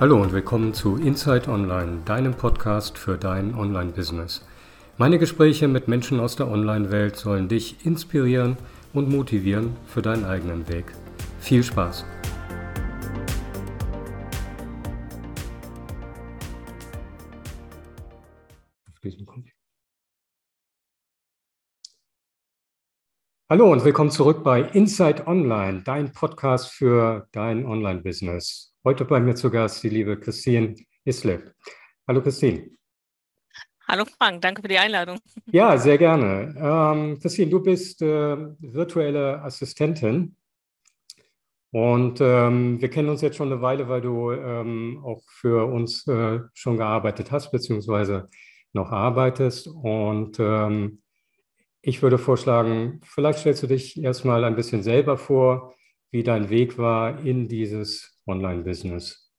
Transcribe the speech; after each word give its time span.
Hallo 0.00 0.22
und 0.22 0.30
willkommen 0.30 0.74
zu 0.74 0.94
Inside 0.94 1.50
Online, 1.50 2.02
deinem 2.04 2.32
Podcast 2.32 2.96
für 2.96 3.18
dein 3.18 3.56
Online-Business. 3.56 4.46
Meine 4.96 5.18
Gespräche 5.18 5.66
mit 5.66 5.88
Menschen 5.88 6.20
aus 6.20 6.36
der 6.36 6.46
Online-Welt 6.46 7.16
sollen 7.16 7.48
dich 7.48 7.84
inspirieren 7.84 8.56
und 8.92 9.08
motivieren 9.08 9.76
für 9.88 10.00
deinen 10.00 10.24
eigenen 10.24 10.68
Weg. 10.68 10.92
Viel 11.40 11.64
Spaß! 11.64 12.04
Hallo 23.50 23.72
und 23.72 23.84
willkommen 23.84 24.12
zurück 24.12 24.44
bei 24.44 24.60
Inside 24.60 25.26
Online, 25.26 25.82
dein 25.82 26.12
Podcast 26.12 26.68
für 26.68 27.26
dein 27.32 27.66
Online-Business. 27.66 28.77
Heute 28.88 29.04
bei 29.04 29.20
mir 29.20 29.34
zu 29.34 29.50
Gast 29.50 29.82
die 29.82 29.90
liebe 29.90 30.18
Christine 30.18 30.74
Islev. 31.04 31.52
Hallo 32.06 32.22
Christine. 32.22 32.70
Hallo 33.86 34.06
Frank, 34.06 34.40
danke 34.40 34.62
für 34.62 34.68
die 34.68 34.78
Einladung. 34.78 35.18
Ja, 35.52 35.76
sehr 35.76 35.98
gerne. 35.98 36.54
Ähm, 36.58 37.18
Christine, 37.20 37.50
du 37.50 37.62
bist 37.62 38.00
äh, 38.00 38.06
virtuelle 38.58 39.42
Assistentin 39.42 40.36
und 41.70 42.22
ähm, 42.22 42.80
wir 42.80 42.88
kennen 42.88 43.10
uns 43.10 43.20
jetzt 43.20 43.36
schon 43.36 43.52
eine 43.52 43.60
Weile, 43.60 43.90
weil 43.90 44.00
du 44.00 44.32
ähm, 44.32 45.02
auch 45.04 45.20
für 45.28 45.70
uns 45.70 46.06
äh, 46.06 46.40
schon 46.54 46.78
gearbeitet 46.78 47.30
hast, 47.30 47.50
beziehungsweise 47.50 48.30
noch 48.72 48.90
arbeitest. 48.90 49.68
Und 49.68 50.40
ähm, 50.40 51.02
ich 51.82 52.00
würde 52.00 52.16
vorschlagen, 52.16 53.02
vielleicht 53.04 53.40
stellst 53.40 53.62
du 53.62 53.66
dich 53.66 54.02
erstmal 54.02 54.44
ein 54.44 54.56
bisschen 54.56 54.82
selber 54.82 55.18
vor, 55.18 55.74
wie 56.10 56.22
dein 56.22 56.50
Weg 56.50 56.78
war 56.78 57.24
in 57.24 57.48
dieses 57.48 58.22
Online-Business? 58.26 59.30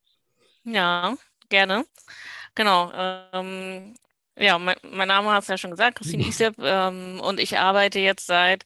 Ja, 0.63 1.15
gerne. 1.49 1.85
Genau. 2.55 2.91
Ähm, 3.33 3.95
ja, 4.37 4.57
mein, 4.59 4.75
mein 4.83 5.07
Name 5.07 5.31
hat 5.31 5.43
es 5.43 5.47
ja 5.49 5.57
schon 5.57 5.71
gesagt, 5.71 5.97
Christine 5.97 6.23
Isep, 6.27 6.55
ähm, 6.59 7.19
und 7.21 7.39
ich 7.39 7.57
arbeite 7.57 7.99
jetzt 7.99 8.27
seit 8.27 8.65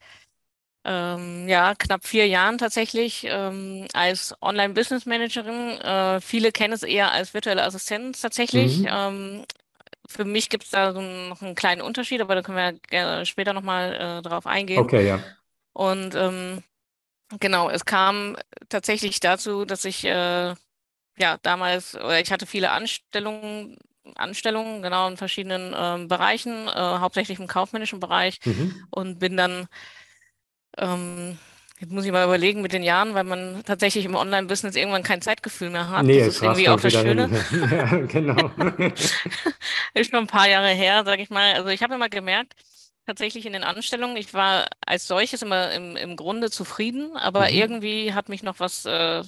ähm, 0.86 1.48
ja, 1.48 1.76
knapp 1.76 2.06
vier 2.06 2.28
Jahren 2.28 2.58
tatsächlich 2.58 3.26
ähm, 3.30 3.88
als 3.94 4.36
Online-Business-Managerin. 4.42 5.80
Äh, 5.80 6.22
viele 6.22 6.52
kennen 6.52 6.74
es 6.74 6.84
eher 6.84 7.12
als 7.12 7.34
virtuelle 7.34 7.64
Assistenz 7.64 8.22
tatsächlich. 8.22 8.80
Mhm. 8.80 8.88
Ähm, 8.90 9.46
für 10.08 10.26
mich 10.26 10.50
gibt 10.50 10.66
es 10.66 10.72
da 10.72 10.94
so 10.94 11.02
noch 11.02 11.42
einen 11.42 11.56
kleinen 11.56 11.82
Unterschied, 11.82 12.22
aber 12.22 12.36
da 12.36 12.42
können 12.42 12.58
wir 12.58 12.74
gerne 12.90 13.26
später 13.26 13.54
nochmal 13.54 13.94
äh, 13.94 14.22
drauf 14.22 14.46
eingehen. 14.46 14.82
Okay, 14.82 15.08
ja. 15.08 15.20
Und 15.72 16.14
ähm, 16.16 16.64
Genau, 17.40 17.70
es 17.70 17.86
kam 17.86 18.38
tatsächlich 18.70 19.20
dazu, 19.20 19.66
dass 19.66 19.86
ich 19.86 20.06
äh, 20.06 20.54
ja 21.18 21.38
damals, 21.42 21.96
oder 21.96 22.20
ich 22.20 22.32
hatte 22.32 22.46
viele 22.46 22.72
Anstellungen, 22.72 23.78
Anstellungen, 24.16 24.82
genau, 24.82 25.08
in 25.08 25.18
verschiedenen 25.18 25.74
ähm, 25.78 26.08
Bereichen, 26.08 26.68
äh, 26.68 26.72
hauptsächlich 26.74 27.40
im 27.40 27.48
kaufmännischen 27.48 28.00
Bereich 28.00 28.40
mhm. 28.44 28.76
und 28.90 29.20
bin 29.20 29.38
dann, 29.38 29.68
ähm, 30.78 31.38
jetzt 31.80 31.92
muss 31.92 32.06
ich 32.06 32.12
mal 32.12 32.26
überlegen 32.26 32.62
mit 32.62 32.74
den 32.74 32.84
Jahren, 32.84 33.14
weil 33.14 33.24
man 33.24 33.64
tatsächlich 33.66 34.04
im 34.06 34.16
Online-Business 34.16 34.76
irgendwann 34.76 35.04
kein 35.04 35.22
Zeitgefühl 35.22 35.70
mehr 35.70 35.90
hat. 35.90 36.06
Nee, 36.06 36.20
das 36.20 36.36
ist 36.36 36.44
irgendwie 36.44 36.70
auch 36.70 36.80
das 36.80 36.94
Schöne. 36.94 37.30
ja, 37.72 37.98
genau. 38.08 38.52
ist 39.94 40.10
schon 40.10 40.20
ein 40.20 40.28
paar 40.28 40.50
Jahre 40.50 40.70
her, 40.70 41.04
sage 41.06 41.22
ich 41.22 41.30
mal. 41.30 41.54
Also 41.54 41.70
ich 41.70 41.82
habe 41.82 41.96
immer 41.96 42.10
gemerkt, 42.10 42.56
tatsächlich 43.06 43.46
in 43.46 43.54
den 43.54 43.64
Anstellungen. 43.64 44.18
Ich 44.18 44.34
war 44.34 44.68
als 44.86 45.08
solches 45.08 45.42
immer 45.42 45.72
im, 45.72 45.96
im 45.96 46.16
Grunde 46.16 46.50
zufrieden, 46.50 47.16
aber 47.18 47.50
mhm. 47.50 47.56
irgendwie 47.56 48.14
hat 48.14 48.30
mich 48.30 48.44
noch 48.44 48.60
was, 48.60 48.86
äh, 48.86 49.24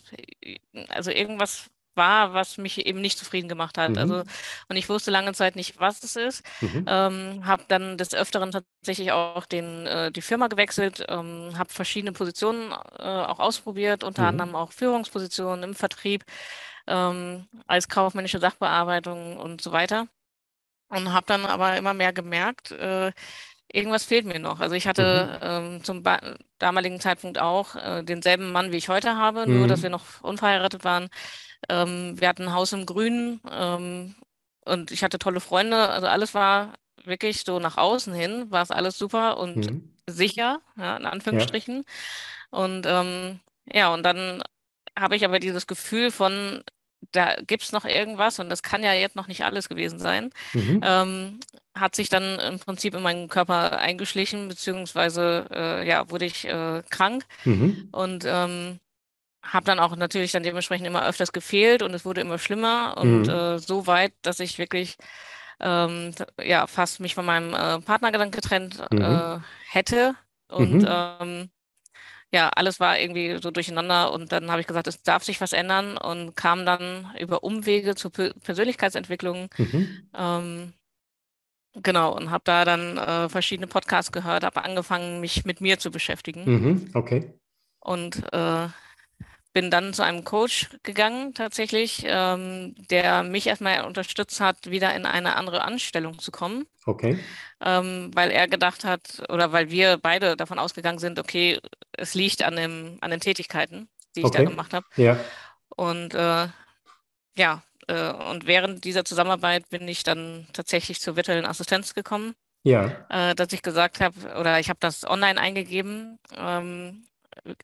also 0.90 1.12
irgendwas 1.12 1.70
war, 1.96 2.34
was 2.34 2.58
mich 2.58 2.86
eben 2.86 3.02
nicht 3.02 3.18
zufrieden 3.18 3.48
gemacht 3.50 3.78
hat. 3.78 3.92
Mhm. 3.92 3.98
Also 3.98 4.24
und 4.68 4.76
ich 4.76 4.90
wusste 4.90 5.12
lange 5.12 5.34
Zeit 5.34 5.56
nicht, 5.56 5.80
was 5.80 6.04
es 6.04 6.16
ist. 6.16 6.44
Mhm. 6.62 6.86
Ähm, 6.88 7.46
habe 7.46 7.64
dann 7.68 7.98
des 7.98 8.14
Öfteren 8.14 8.52
tatsächlich 8.52 9.12
auch 9.12 9.46
den 9.46 9.86
äh, 9.88 10.12
die 10.12 10.22
Firma 10.22 10.48
gewechselt, 10.48 11.06
ähm, 11.08 11.58
habe 11.58 11.70
verschiedene 11.72 12.12
Positionen 12.12 12.72
äh, 13.00 13.04
auch 13.04 13.40
ausprobiert, 13.40 14.04
unter 14.04 14.24
mhm. 14.24 14.28
anderem 14.28 14.56
auch 14.56 14.72
Führungspositionen 14.72 15.64
im 15.64 15.76
Vertrieb, 15.76 16.26
ähm, 16.88 17.48
als 17.68 17.88
kaufmännische 17.88 18.40
Sachbearbeitung 18.40 19.38
und 19.38 19.62
so 19.62 19.72
weiter. 19.72 20.08
Und 20.90 21.12
habe 21.12 21.26
dann 21.26 21.46
aber 21.46 21.78
immer 21.78 21.94
mehr 21.96 22.14
gemerkt, 22.14 22.72
äh, 22.72 23.12
irgendwas 23.76 24.06
fehlt 24.06 24.26
mir 24.26 24.40
noch. 24.40 24.60
Also 24.60 24.76
ich 24.76 24.88
hatte 24.88 25.40
mhm. 25.42 25.76
ähm, 25.76 25.84
zum 25.84 26.04
damaligen 26.60 27.00
Zeitpunkt 27.00 27.40
auch 27.40 27.76
äh, 27.76 28.04
denselben 28.04 28.52
Mann, 28.52 28.72
wie 28.72 28.78
ich 28.78 28.90
heute 28.90 29.18
habe, 29.18 29.46
mhm. 29.46 29.58
nur 29.58 29.68
dass 29.68 29.84
wir 29.84 29.90
noch 29.90 30.22
unverheiratet 30.22 30.84
waren. 30.84 31.10
Ähm, 31.70 32.20
wir 32.20 32.28
hatten 32.28 32.44
ein 32.44 32.54
Haus 32.54 32.74
im 32.74 32.86
Grünen 32.86 33.42
ähm, 33.52 34.16
und 34.66 34.92
ich 34.92 35.04
hatte 35.04 35.20
tolle 35.20 35.40
Freunde. 35.40 35.90
Also 35.90 36.08
alles 36.08 36.34
war 36.34 36.74
wirklich 37.04 37.44
so 37.44 37.60
nach 37.60 37.78
außen 37.78 38.14
hin, 38.14 38.50
war 38.50 38.64
es 38.64 38.72
alles 38.72 38.98
super 38.98 39.38
und 39.38 39.58
mhm. 39.58 39.94
sicher, 40.08 40.62
ja, 40.78 40.98
in 40.98 41.06
Anführungsstrichen. 41.06 41.86
Ja. 41.86 42.60
Und 42.60 42.86
ähm, 42.88 43.40
ja, 43.72 43.94
und 43.94 44.04
dann 44.04 44.42
habe 44.98 45.16
ich 45.16 45.26
aber 45.26 45.40
dieses 45.40 45.68
Gefühl 45.68 46.12
von, 46.12 46.64
da 47.12 47.36
gibt 47.48 47.64
es 47.64 47.72
noch 47.72 47.86
irgendwas 47.86 48.40
und 48.40 48.50
das 48.50 48.64
kann 48.64 48.84
ja 48.84 48.94
jetzt 48.94 49.16
noch 49.16 49.28
nicht 49.28 49.44
alles 49.44 49.70
gewesen 49.70 50.00
sein. 50.00 50.32
Mhm. 50.54 50.82
Ähm, 50.84 51.40
hat 51.74 51.96
sich 51.96 52.10
dann 52.10 52.40
im 52.40 52.60
Prinzip 52.60 52.96
in 52.96 53.04
meinen 53.04 53.28
Körper 53.28 53.78
eingeschlichen, 53.80 54.48
beziehungsweise 54.48 55.48
äh, 55.52 55.88
ja, 55.88 56.10
wurde 56.10 56.26
ich 56.26 56.46
äh, 56.46 56.84
krank 56.90 57.26
mhm. 57.44 57.90
und 57.92 58.24
ähm, 58.26 58.80
habe 59.44 59.66
dann 59.66 59.80
auch 59.80 59.96
natürlich 59.96 60.32
dann 60.32 60.44
dementsprechend 60.44 60.88
immer 60.88 61.06
öfters 61.06 61.32
gefehlt 61.32 61.84
und 61.84 61.94
es 61.94 62.06
wurde 62.06 62.22
immer 62.22 62.40
schlimmer 62.40 62.98
und 62.98 63.24
mhm. 63.24 63.30
äh, 63.30 63.60
so 63.60 63.88
weit, 63.88 64.14
dass 64.22 64.40
ich 64.40 64.58
wirklich 64.58 64.98
ähm, 65.60 66.12
ja 66.42 66.68
fast 66.68 67.00
mich 67.00 67.16
von 67.16 67.26
meinem 67.26 67.54
äh, 67.54 67.80
Partner 67.82 68.12
getrennt 68.30 68.82
mhm. 68.92 69.02
äh, 69.02 69.40
hätte 69.70 70.16
und 70.48 70.82
mhm. 70.82 70.88
ähm, 70.90 71.50
ja, 72.36 72.50
alles 72.50 72.82
war 72.82 73.00
irgendwie 73.00 73.38
so 73.42 73.50
durcheinander 73.50 74.12
und 74.12 74.34
dann 74.34 74.52
habe 74.52 74.60
ich 74.60 74.68
gesagt, 74.68 74.88
es 74.88 75.02
darf 75.02 75.24
sich 75.24 75.40
was 75.40 75.54
ändern 75.54 75.98
und 75.98 76.36
kam 76.36 76.66
dann 76.66 77.16
über 77.18 77.46
Umwege 77.46 77.96
zur 77.96 78.12
Persönlichkeitsentwicklung. 78.12 79.48
Mhm. 79.58 80.10
Ähm, 80.14 80.74
genau, 81.82 82.14
und 82.14 82.32
habe 82.32 82.44
da 82.44 82.66
dann 82.66 82.98
äh, 82.98 83.30
verschiedene 83.30 83.68
Podcasts 83.68 84.12
gehört, 84.12 84.44
habe 84.44 84.66
angefangen, 84.66 85.22
mich 85.22 85.46
mit 85.46 85.62
mir 85.62 85.80
zu 85.80 85.92
beschäftigen. 85.92 86.44
Mhm. 86.46 86.90
Okay. 86.94 87.34
Und 87.80 88.22
äh, 88.34 88.68
bin 89.56 89.72
dann 89.72 89.94
zu 89.94 90.04
einem 90.04 90.26
Coach 90.26 90.68
gegangen, 90.84 91.34
tatsächlich, 91.34 92.04
ähm, 92.06 92.76
der 92.90 93.24
mich 93.24 93.48
erstmal 93.48 93.86
unterstützt 93.86 94.42
hat, 94.42 94.70
wieder 94.70 94.94
in 94.94 95.06
eine 95.06 95.38
andere 95.38 95.62
Anstellung 95.62 96.20
zu 96.20 96.30
kommen. 96.30 96.68
Okay. 96.86 97.18
Ähm, 97.62 98.12
weil 98.14 98.32
er 98.32 98.50
gedacht 98.50 98.84
hat, 98.84 99.24
oder 99.30 99.54
weil 99.54 99.72
wir 99.72 99.98
beide 99.98 100.36
davon 100.36 100.60
ausgegangen 100.60 101.00
sind, 101.00 101.20
okay, 101.20 101.62
es 101.94 102.16
liegt 102.16 102.44
an, 102.44 102.58
dem, 102.58 102.98
an 103.00 103.12
den 103.12 103.22
Tätigkeiten, 103.22 103.88
die 104.18 104.20
ich 104.20 104.26
okay. 104.26 104.44
da 104.44 104.50
gemacht 104.50 104.74
habe. 104.74 104.86
Ja. 104.98 105.18
Und 105.70 106.14
äh, 106.14 106.48
ja, 107.38 107.64
äh, 107.88 108.12
und 108.12 108.48
während 108.48 108.84
dieser 108.84 109.06
Zusammenarbeit 109.06 109.70
bin 109.70 109.88
ich 109.88 110.04
dann 110.04 110.48
tatsächlich 110.52 111.00
zur 111.00 111.16
virtuellen 111.16 111.46
Assistenz 111.46 111.94
gekommen. 111.94 112.36
Ja. 112.64 113.06
Äh, 113.10 113.36
dass 113.36 113.54
ich 113.54 113.62
gesagt 113.62 114.02
habe, 114.02 114.20
oder 114.38 114.60
ich 114.60 114.68
habe 114.68 114.80
das 114.82 115.10
online 115.10 115.40
eingegeben, 115.40 116.20
ähm, 116.36 117.06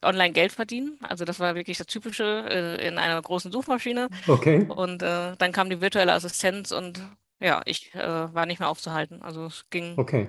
online 0.01 0.33
Geld 0.33 0.51
verdienen. 0.51 0.97
Also 1.01 1.25
das 1.25 1.39
war 1.39 1.55
wirklich 1.55 1.77
das 1.77 1.87
Typische 1.87 2.45
äh, 2.49 2.87
in 2.87 2.97
einer 2.97 3.21
großen 3.21 3.51
Suchmaschine. 3.51 4.09
Okay. 4.27 4.65
Und 4.67 5.03
äh, 5.03 5.35
dann 5.37 5.51
kam 5.51 5.69
die 5.69 5.81
virtuelle 5.81 6.13
Assistenz 6.13 6.71
und 6.71 7.01
ja, 7.39 7.61
ich 7.65 7.93
äh, 7.95 8.33
war 8.33 8.45
nicht 8.45 8.59
mehr 8.59 8.69
aufzuhalten. 8.69 9.21
Also 9.21 9.45
es 9.45 9.65
ging 9.69 9.93
okay. 9.97 10.27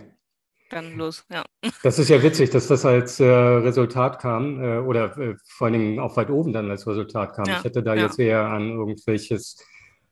dann 0.71 0.97
los, 0.97 1.25
ja. 1.31 1.45
Das 1.83 1.99
ist 1.99 2.09
ja 2.09 2.23
witzig, 2.23 2.51
dass 2.51 2.69
das 2.69 2.85
als 2.85 3.21
äh, 3.21 3.27
Resultat 3.27 4.19
kam 4.19 4.63
äh, 4.63 4.79
oder 4.79 5.17
äh, 5.19 5.35
vor 5.47 5.67
allen 5.67 5.75
Dingen 5.75 5.99
auch 5.99 6.17
weit 6.17 6.31
oben 6.31 6.53
dann 6.53 6.71
als 6.71 6.87
Resultat 6.87 7.35
kam. 7.35 7.45
Ja. 7.45 7.59
Ich 7.59 7.65
hätte 7.65 7.83
da 7.83 7.95
ja. 7.95 8.05
jetzt 8.05 8.19
eher 8.19 8.47
an 8.47 8.71
irgendwelches 8.71 9.59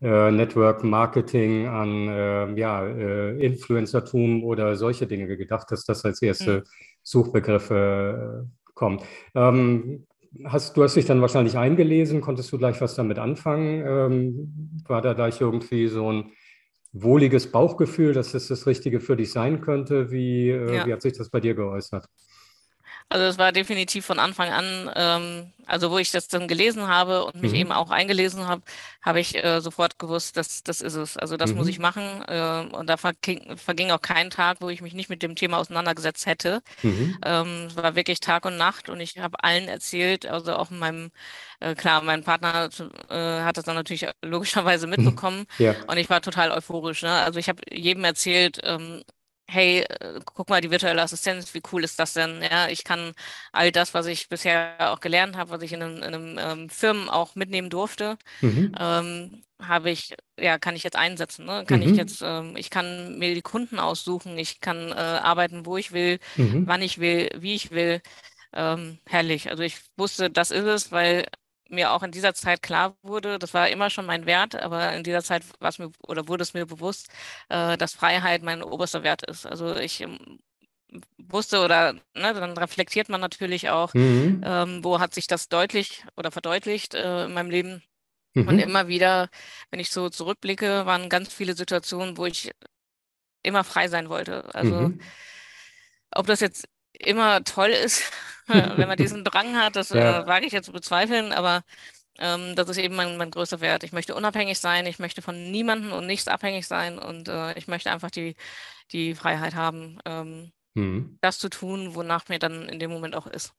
Network 0.03 0.83
Marketing, 0.83 1.67
an 1.67 2.57
ja, 2.57 2.87
Influencertum 2.87 4.43
oder 4.45 4.75
solche 4.77 5.07
Dinge 5.07 5.37
gedacht, 5.37 5.71
dass 5.71 5.85
das 5.85 6.07
als 6.07 6.23
erste 6.23 6.61
mhm. 6.61 6.65
Suchbegriffe 7.03 8.49
kommt. 8.81 9.03
Ähm, 9.35 10.07
hast, 10.45 10.77
du 10.77 10.83
hast 10.83 10.97
dich 10.97 11.05
dann 11.05 11.21
wahrscheinlich 11.21 11.57
eingelesen, 11.59 12.23
konntest 12.23 12.51
du 12.51 12.59
gleich 12.59 12.81
was 12.81 12.95
damit 12.95 13.19
anfangen? 13.19 13.85
Ähm, 13.87 14.83
war 14.89 15.03
da 15.03 15.13
gleich 15.13 15.41
irgendwie 15.41 15.87
so 15.87 16.11
ein 16.11 16.33
wohliges 16.93 17.53
Bauchgefühl, 17.53 18.15
dass 18.15 18.35
es 18.35 18.49
das 18.49 18.67
Richtige 18.67 19.01
für 19.01 19.17
dich 19.17 19.31
sein 19.31 19.61
könnte? 19.61 20.11
Wie, 20.11 20.49
äh, 20.49 20.77
ja. 20.77 20.87
wie 20.87 20.93
hat 20.93 21.03
sich 21.03 21.13
das 21.13 21.31
bei 21.31 21.41
dir 21.41 21.55
geäußert? 21.55 22.07
Also 23.11 23.25
es 23.25 23.39
war 23.39 23.51
definitiv 23.51 24.07
von 24.07 24.21
Anfang 24.21 24.51
an, 24.51 24.91
ähm, 24.95 25.53
also 25.67 25.91
wo 25.91 25.99
ich 25.99 26.13
das 26.13 26.29
dann 26.29 26.47
gelesen 26.47 26.87
habe 26.87 27.25
und 27.25 27.43
mich 27.43 27.51
mhm. 27.51 27.59
eben 27.59 27.73
auch 27.73 27.91
eingelesen 27.91 28.47
habe, 28.47 28.63
habe 29.03 29.19
ich 29.19 29.35
äh, 29.35 29.61
sofort 29.61 29.99
gewusst, 29.99 30.37
dass 30.37 30.63
das 30.63 30.81
ist 30.81 30.95
es. 30.95 31.17
Also 31.17 31.37
das 31.37 31.51
mhm. 31.51 31.57
muss 31.57 31.67
ich 31.67 31.81
machen. 31.81 32.05
Äh, 32.29 32.69
und 32.73 32.89
da 32.89 32.97
verging, 32.97 33.57
verging, 33.57 33.91
auch 33.91 34.01
kein 34.01 34.31
Tag, 34.31 34.59
wo 34.61 34.69
ich 34.69 34.81
mich 34.81 34.95
nicht 34.95 35.11
mit 35.11 35.25
dem 35.25 35.35
Thema 35.35 35.59
auseinandergesetzt 35.59 36.27
hätte. 36.27 36.63
Mhm. 36.85 37.19
Ähm, 37.25 37.67
es 37.67 37.77
war 37.77 37.97
wirklich 37.97 38.21
Tag 38.21 38.45
und 38.47 38.57
Nacht 38.57 38.89
und 38.89 39.01
ich 39.01 39.19
habe 39.19 39.43
allen 39.43 39.67
erzählt, 39.67 40.27
also 40.27 40.55
auch 40.55 40.71
meinem, 40.71 41.11
äh, 41.59 41.75
klar, 41.75 42.03
mein 42.03 42.23
Partner 42.23 42.69
äh, 43.09 43.43
hat 43.43 43.57
das 43.57 43.65
dann 43.65 43.75
natürlich 43.75 44.07
logischerweise 44.23 44.87
mitbekommen 44.87 45.47
ja. 45.59 45.75
und 45.89 45.97
ich 45.97 46.09
war 46.09 46.21
total 46.23 46.53
euphorisch. 46.53 47.03
Ne? 47.03 47.11
Also 47.11 47.41
ich 47.41 47.49
habe 47.49 47.61
jedem 47.73 48.05
erzählt, 48.05 48.61
ähm, 48.63 49.03
hey, 49.51 49.81
äh, 49.81 50.21
guck 50.25 50.49
mal, 50.49 50.61
die 50.61 50.71
virtuelle 50.71 51.03
Assistenz, 51.03 51.53
wie 51.55 51.63
cool 51.73 51.85
ist 51.85 51.99
das 51.99 52.13
denn? 52.15 52.43
Ja, 52.43 52.69
ich 52.69 52.85
kann 52.85 53.13
all 53.53 53.73
das, 53.73 53.95
was 53.95 54.07
ich 54.07 54.29
bisher 54.29 54.77
auch 54.79 55.01
gelernt 55.01 55.37
habe, 55.37 55.51
was 55.51 55.63
ich 55.63 55.73
in 55.73 55.83
einem, 55.83 55.97
in 55.97 56.03
einem 56.03 56.39
ähm, 56.39 56.71
Firmen 56.71 57.09
auch 57.09 57.35
mitnehmen 57.35 57.71
durfte, 57.71 58.17
mhm. 58.41 58.75
ähm, 58.79 59.43
habe 59.61 59.91
ich, 59.91 60.15
ja, 60.39 60.59
kann 60.59 60.77
ich 60.77 60.85
jetzt 60.85 60.97
einsetzen. 60.97 61.45
Ne? 61.45 61.65
Kann 61.67 61.81
mhm. 61.81 61.91
ich 61.91 61.97
jetzt, 61.97 62.23
ähm, 62.23 62.57
ich 62.57 62.71
kann 62.71 63.19
mir 63.19 63.35
die 63.35 63.43
Kunden 63.43 63.79
aussuchen, 63.79 64.39
ich 64.39 64.61
kann 64.61 64.91
äh, 64.91 64.95
arbeiten, 64.95 65.67
wo 65.67 65.77
ich 65.77 65.93
will, 65.93 66.19
mhm. 66.37 66.67
wann 66.67 66.83
ich 66.83 66.99
will, 66.99 67.29
wie 67.37 67.55
ich 67.55 67.71
will. 67.71 68.01
Ähm, 68.53 68.99
herrlich. 69.07 69.51
Also 69.51 69.63
ich 69.63 69.77
wusste, 69.97 70.31
das 70.31 70.51
ist 70.51 70.65
es, 70.65 70.93
weil 70.93 71.27
mir 71.71 71.93
auch 71.93 72.03
in 72.03 72.11
dieser 72.11 72.35
Zeit 72.35 72.63
klar 72.63 72.97
wurde, 73.03 73.39
das 73.39 73.55
war 73.55 73.69
immer 73.69 73.91
schon 73.91 74.07
mein 74.07 74.27
Wert, 74.27 74.57
aber 74.57 74.93
in 74.93 75.05
dieser 75.05 75.23
Zeit 75.23 75.45
war 75.61 75.69
es 75.69 75.79
mir 75.79 75.91
oder 76.03 76.29
wurde 76.29 76.43
es 76.43 76.55
mir 76.55 76.67
bewusst, 76.67 77.09
äh, 77.49 77.77
dass 77.77 77.95
Freiheit 77.95 78.43
mein 78.43 78.63
oberster 78.63 79.03
Wert 79.03 79.23
ist. 79.23 79.47
Also 79.47 79.77
ich 79.77 80.01
ähm, 80.01 80.39
wusste 81.19 81.61
oder 81.61 81.95
ne, 82.15 82.35
dann 82.35 82.57
reflektiert 82.57 83.09
man 83.09 83.21
natürlich 83.21 83.71
auch, 83.71 83.95
mhm. 83.95 84.43
ähm, 84.45 84.85
wo 84.85 85.01
hat 85.01 85.15
sich 85.15 85.27
das 85.27 85.49
deutlich 85.49 86.05
oder 86.17 86.31
verdeutlicht 86.31 86.95
äh, 86.95 87.25
in 87.25 87.35
meinem 87.35 87.51
Leben. 87.51 87.83
Mhm. 88.35 88.49
Und 88.49 88.59
immer 88.59 88.89
wieder, 88.89 89.29
wenn 89.71 89.81
ich 89.81 89.91
so 89.91 90.09
zurückblicke, 90.09 90.87
waren 90.87 91.09
ganz 91.09 91.33
viele 91.33 91.55
Situationen, 91.55 92.17
wo 92.17 92.27
ich 92.27 92.53
immer 93.43 93.65
frei 93.65 93.89
sein 93.89 94.09
wollte. 94.09 94.55
Also 94.55 94.75
mhm. 94.75 95.01
ob 96.13 96.27
das 96.27 96.41
jetzt 96.41 96.69
immer 96.99 97.43
toll 97.45 97.71
ist, 97.71 98.11
wenn 98.47 98.89
man 98.89 98.97
diesen 98.97 99.25
Drang 99.25 99.57
hat, 99.57 99.77
das 99.77 99.89
ja. 99.91 100.23
äh, 100.23 100.27
wage 100.27 100.47
ich 100.47 100.53
jetzt 100.53 100.67
zu 100.67 100.73
bezweifeln, 100.73 101.33
aber 101.33 101.63
ähm, 102.19 102.55
das 102.57 102.69
ist 102.69 102.79
eben 102.79 102.97
mein, 102.97 103.17
mein 103.17 103.31
größter 103.31 103.61
Wert. 103.61 103.85
Ich 103.85 103.93
möchte 103.93 104.15
unabhängig 104.15 104.59
sein, 104.59 104.87
ich 104.87 104.99
möchte 104.99 105.23
von 105.23 105.51
niemandem 105.51 105.93
und 105.93 106.07
nichts 106.07 106.29
abhängig 106.29 106.67
sein 106.67 106.99
und 106.99 107.29
äh, 107.29 107.57
ich 107.59 107.69
möchte 107.69 107.91
einfach 107.91 108.11
die, 108.11 108.37
die 108.93 109.15
Freiheit 109.15 109.55
haben, 109.55 109.99
ähm, 110.05 110.53
hm. 110.77 111.19
das 111.21 111.39
zu 111.39 111.49
tun, 111.49 111.95
wonach 111.95 112.29
mir 112.29 112.39
dann 112.39 112.69
in 112.69 112.79
dem 112.79 112.91
Moment 112.91 113.15
auch 113.15 113.27
ist. 113.27 113.55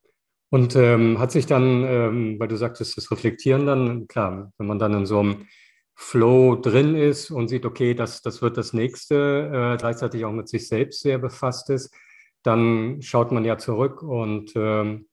Und 0.50 0.76
ähm, 0.76 1.18
hat 1.18 1.32
sich 1.32 1.46
dann, 1.46 1.84
ähm, 1.86 2.40
weil 2.40 2.50
du 2.50 2.58
sagtest, 2.58 2.98
das 2.98 3.10
Reflektieren 3.10 3.66
dann, 3.66 4.08
klar, 4.08 4.52
wenn 4.58 4.68
man 4.68 4.80
dann 4.80 4.94
in 4.94 5.06
so 5.06 5.20
einem 5.20 5.48
Flow 5.96 6.56
drin 6.56 6.96
ist 6.96 7.32
und 7.32 7.48
sieht, 7.48 7.66
okay, 7.66 7.94
das, 7.94 8.22
das 8.22 8.42
wird 8.42 8.58
das 8.58 8.74
nächste, 8.74 9.76
äh, 9.76 9.78
gleichzeitig 9.78 10.26
auch 10.26 10.32
mit 10.34 10.50
sich 10.50 10.68
selbst 10.68 11.02
sehr 11.02 11.20
befasst 11.20 11.70
ist, 11.70 11.96
dann 12.44 13.02
schaut 13.02 13.32
man 13.32 13.46
ja 13.46 13.58
zurück 13.58 14.04
und 14.04 14.54
ähm, 14.56 15.08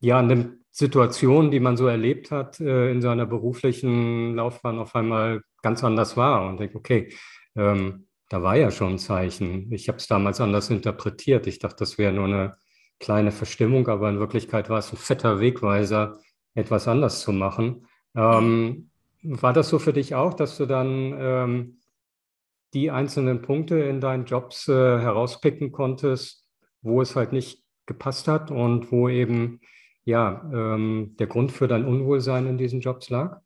ja, 0.00 0.22
nimmt 0.22 0.58
Situationen, 0.70 1.50
die 1.50 1.60
man 1.60 1.76
so 1.76 1.86
erlebt 1.86 2.30
hat 2.30 2.58
äh, 2.60 2.90
in 2.90 3.02
seiner 3.02 3.26
beruflichen 3.26 4.34
Laufbahn 4.34 4.78
auf 4.78 4.94
einmal 4.96 5.42
ganz 5.62 5.84
anders 5.84 6.16
wahr 6.16 6.48
und 6.48 6.58
denkt, 6.58 6.74
okay, 6.74 7.12
ähm, 7.54 8.06
da 8.28 8.42
war 8.42 8.56
ja 8.56 8.70
schon 8.70 8.94
ein 8.94 8.98
Zeichen. 8.98 9.70
Ich 9.70 9.88
habe 9.88 9.98
es 9.98 10.06
damals 10.06 10.40
anders 10.40 10.70
interpretiert. 10.70 11.46
Ich 11.46 11.58
dachte, 11.58 11.76
das 11.80 11.98
wäre 11.98 12.14
nur 12.14 12.24
eine 12.24 12.56
kleine 12.98 13.30
Verstimmung, 13.30 13.88
aber 13.88 14.08
in 14.08 14.18
Wirklichkeit 14.18 14.70
war 14.70 14.78
es 14.78 14.90
ein 14.90 14.96
fetter 14.96 15.40
Wegweiser, 15.40 16.18
etwas 16.54 16.88
anders 16.88 17.20
zu 17.20 17.32
machen. 17.32 17.86
Ähm, 18.16 18.90
war 19.22 19.52
das 19.52 19.68
so 19.68 19.78
für 19.78 19.92
dich 19.92 20.14
auch, 20.14 20.32
dass 20.32 20.56
du 20.56 20.64
dann 20.64 21.14
ähm, 21.18 21.78
die 22.74 22.90
einzelnen 22.90 23.42
Punkte 23.42 23.78
in 23.80 24.00
deinen 24.00 24.24
Jobs 24.24 24.68
äh, 24.68 24.72
herauspicken 24.72 25.72
konntest, 25.72 26.46
wo 26.80 27.02
es 27.02 27.16
halt 27.16 27.32
nicht 27.32 27.62
gepasst 27.86 28.28
hat 28.28 28.50
und 28.50 28.90
wo 28.90 29.08
eben 29.08 29.60
ja 30.04 30.42
ähm, 30.52 31.14
der 31.18 31.26
Grund 31.26 31.52
für 31.52 31.68
dein 31.68 31.84
Unwohlsein 31.84 32.46
in 32.46 32.58
diesen 32.58 32.80
Jobs 32.80 33.10
lag? 33.10 33.40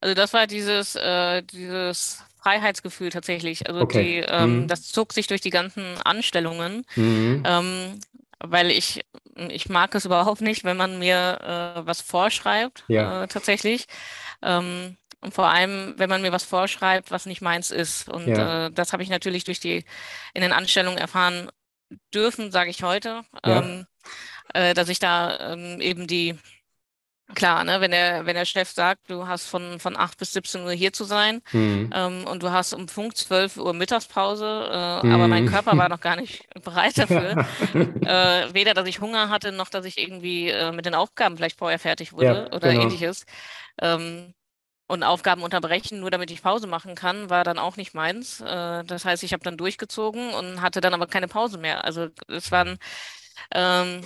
Also 0.00 0.14
das 0.14 0.32
war 0.34 0.46
dieses, 0.46 0.94
äh, 0.96 1.42
dieses 1.42 2.22
Freiheitsgefühl 2.40 3.10
tatsächlich. 3.10 3.68
Also 3.68 3.80
okay. 3.80 4.02
die, 4.02 4.26
ähm, 4.28 4.60
mhm. 4.60 4.68
das 4.68 4.82
zog 4.82 5.12
sich 5.12 5.26
durch 5.26 5.40
die 5.40 5.50
ganzen 5.50 5.82
Anstellungen, 6.04 6.84
mhm. 6.94 7.42
ähm, 7.44 8.00
weil 8.38 8.70
ich, 8.70 9.04
ich 9.48 9.68
mag 9.68 9.94
es 9.94 10.04
überhaupt 10.04 10.42
nicht, 10.42 10.62
wenn 10.64 10.76
man 10.76 10.98
mir 10.98 11.74
äh, 11.76 11.86
was 11.86 12.00
vorschreibt, 12.00 12.84
ja. 12.88 13.24
äh, 13.24 13.28
tatsächlich. 13.28 13.86
Ähm, 14.42 14.96
und 15.26 15.34
vor 15.34 15.48
allem, 15.48 15.94
wenn 15.96 16.08
man 16.08 16.22
mir 16.22 16.30
was 16.30 16.44
vorschreibt, 16.44 17.10
was 17.10 17.26
nicht 17.26 17.42
meins 17.42 17.72
ist. 17.72 18.08
Und 18.08 18.28
ja. 18.28 18.66
äh, 18.66 18.70
das 18.70 18.92
habe 18.92 19.02
ich 19.02 19.08
natürlich 19.08 19.42
durch 19.42 19.58
die 19.58 19.84
in 20.34 20.40
den 20.40 20.52
Anstellungen 20.52 20.98
erfahren 20.98 21.50
dürfen, 22.14 22.52
sage 22.52 22.70
ich 22.70 22.84
heute, 22.84 23.22
ja. 23.44 23.60
ähm, 23.60 23.86
äh, 24.54 24.72
dass 24.72 24.88
ich 24.88 25.00
da 25.00 25.52
ähm, 25.52 25.80
eben 25.80 26.06
die 26.06 26.38
Klar, 27.34 27.64
ne, 27.64 27.80
wenn 27.80 27.90
der, 27.90 28.24
wenn 28.24 28.36
der 28.36 28.44
Chef 28.44 28.70
sagt, 28.70 29.10
du 29.10 29.26
hast 29.26 29.48
von, 29.48 29.80
von 29.80 29.96
8 29.96 30.16
bis 30.16 30.32
17 30.32 30.62
Uhr 30.62 30.70
hier 30.70 30.92
zu 30.92 31.02
sein 31.02 31.42
mhm. 31.50 31.90
ähm, 31.92 32.24
und 32.24 32.40
du 32.44 32.52
hast 32.52 32.72
um 32.72 32.86
Punkt 32.86 33.16
12 33.16 33.56
Uhr 33.56 33.74
Mittagspause, 33.74 34.46
äh, 34.46 35.04
mhm. 35.04 35.12
aber 35.12 35.26
mein 35.26 35.46
Körper 35.46 35.76
war 35.76 35.88
noch 35.88 35.98
gar 35.98 36.14
nicht 36.14 36.46
bereit 36.64 36.96
dafür. 36.96 37.44
äh, 37.74 38.54
weder, 38.54 38.74
dass 38.74 38.86
ich 38.86 39.00
Hunger 39.00 39.28
hatte, 39.28 39.50
noch, 39.50 39.70
dass 39.70 39.84
ich 39.86 39.98
irgendwie 39.98 40.50
äh, 40.50 40.70
mit 40.70 40.86
den 40.86 40.94
Aufgaben 40.94 41.36
vielleicht 41.36 41.58
vorher 41.58 41.80
fertig 41.80 42.12
wurde 42.12 42.46
ja, 42.48 42.56
oder 42.56 42.70
genau. 42.70 42.82
ähnliches. 42.82 43.26
Ähm, 43.82 44.32
und 44.86 45.02
Aufgaben 45.02 45.42
unterbrechen, 45.42 46.00
nur 46.00 46.10
damit 46.10 46.30
ich 46.30 46.42
Pause 46.42 46.66
machen 46.66 46.94
kann, 46.94 47.28
war 47.28 47.44
dann 47.44 47.58
auch 47.58 47.76
nicht 47.76 47.94
meins. 47.94 48.40
Äh, 48.40 48.84
das 48.84 49.04
heißt, 49.04 49.22
ich 49.24 49.32
habe 49.32 49.42
dann 49.42 49.56
durchgezogen 49.56 50.32
und 50.34 50.60
hatte 50.60 50.80
dann 50.80 50.94
aber 50.94 51.06
keine 51.06 51.28
Pause 51.28 51.58
mehr. 51.58 51.84
Also 51.84 52.08
es 52.28 52.52
waren 52.52 52.78
ähm, 53.52 54.02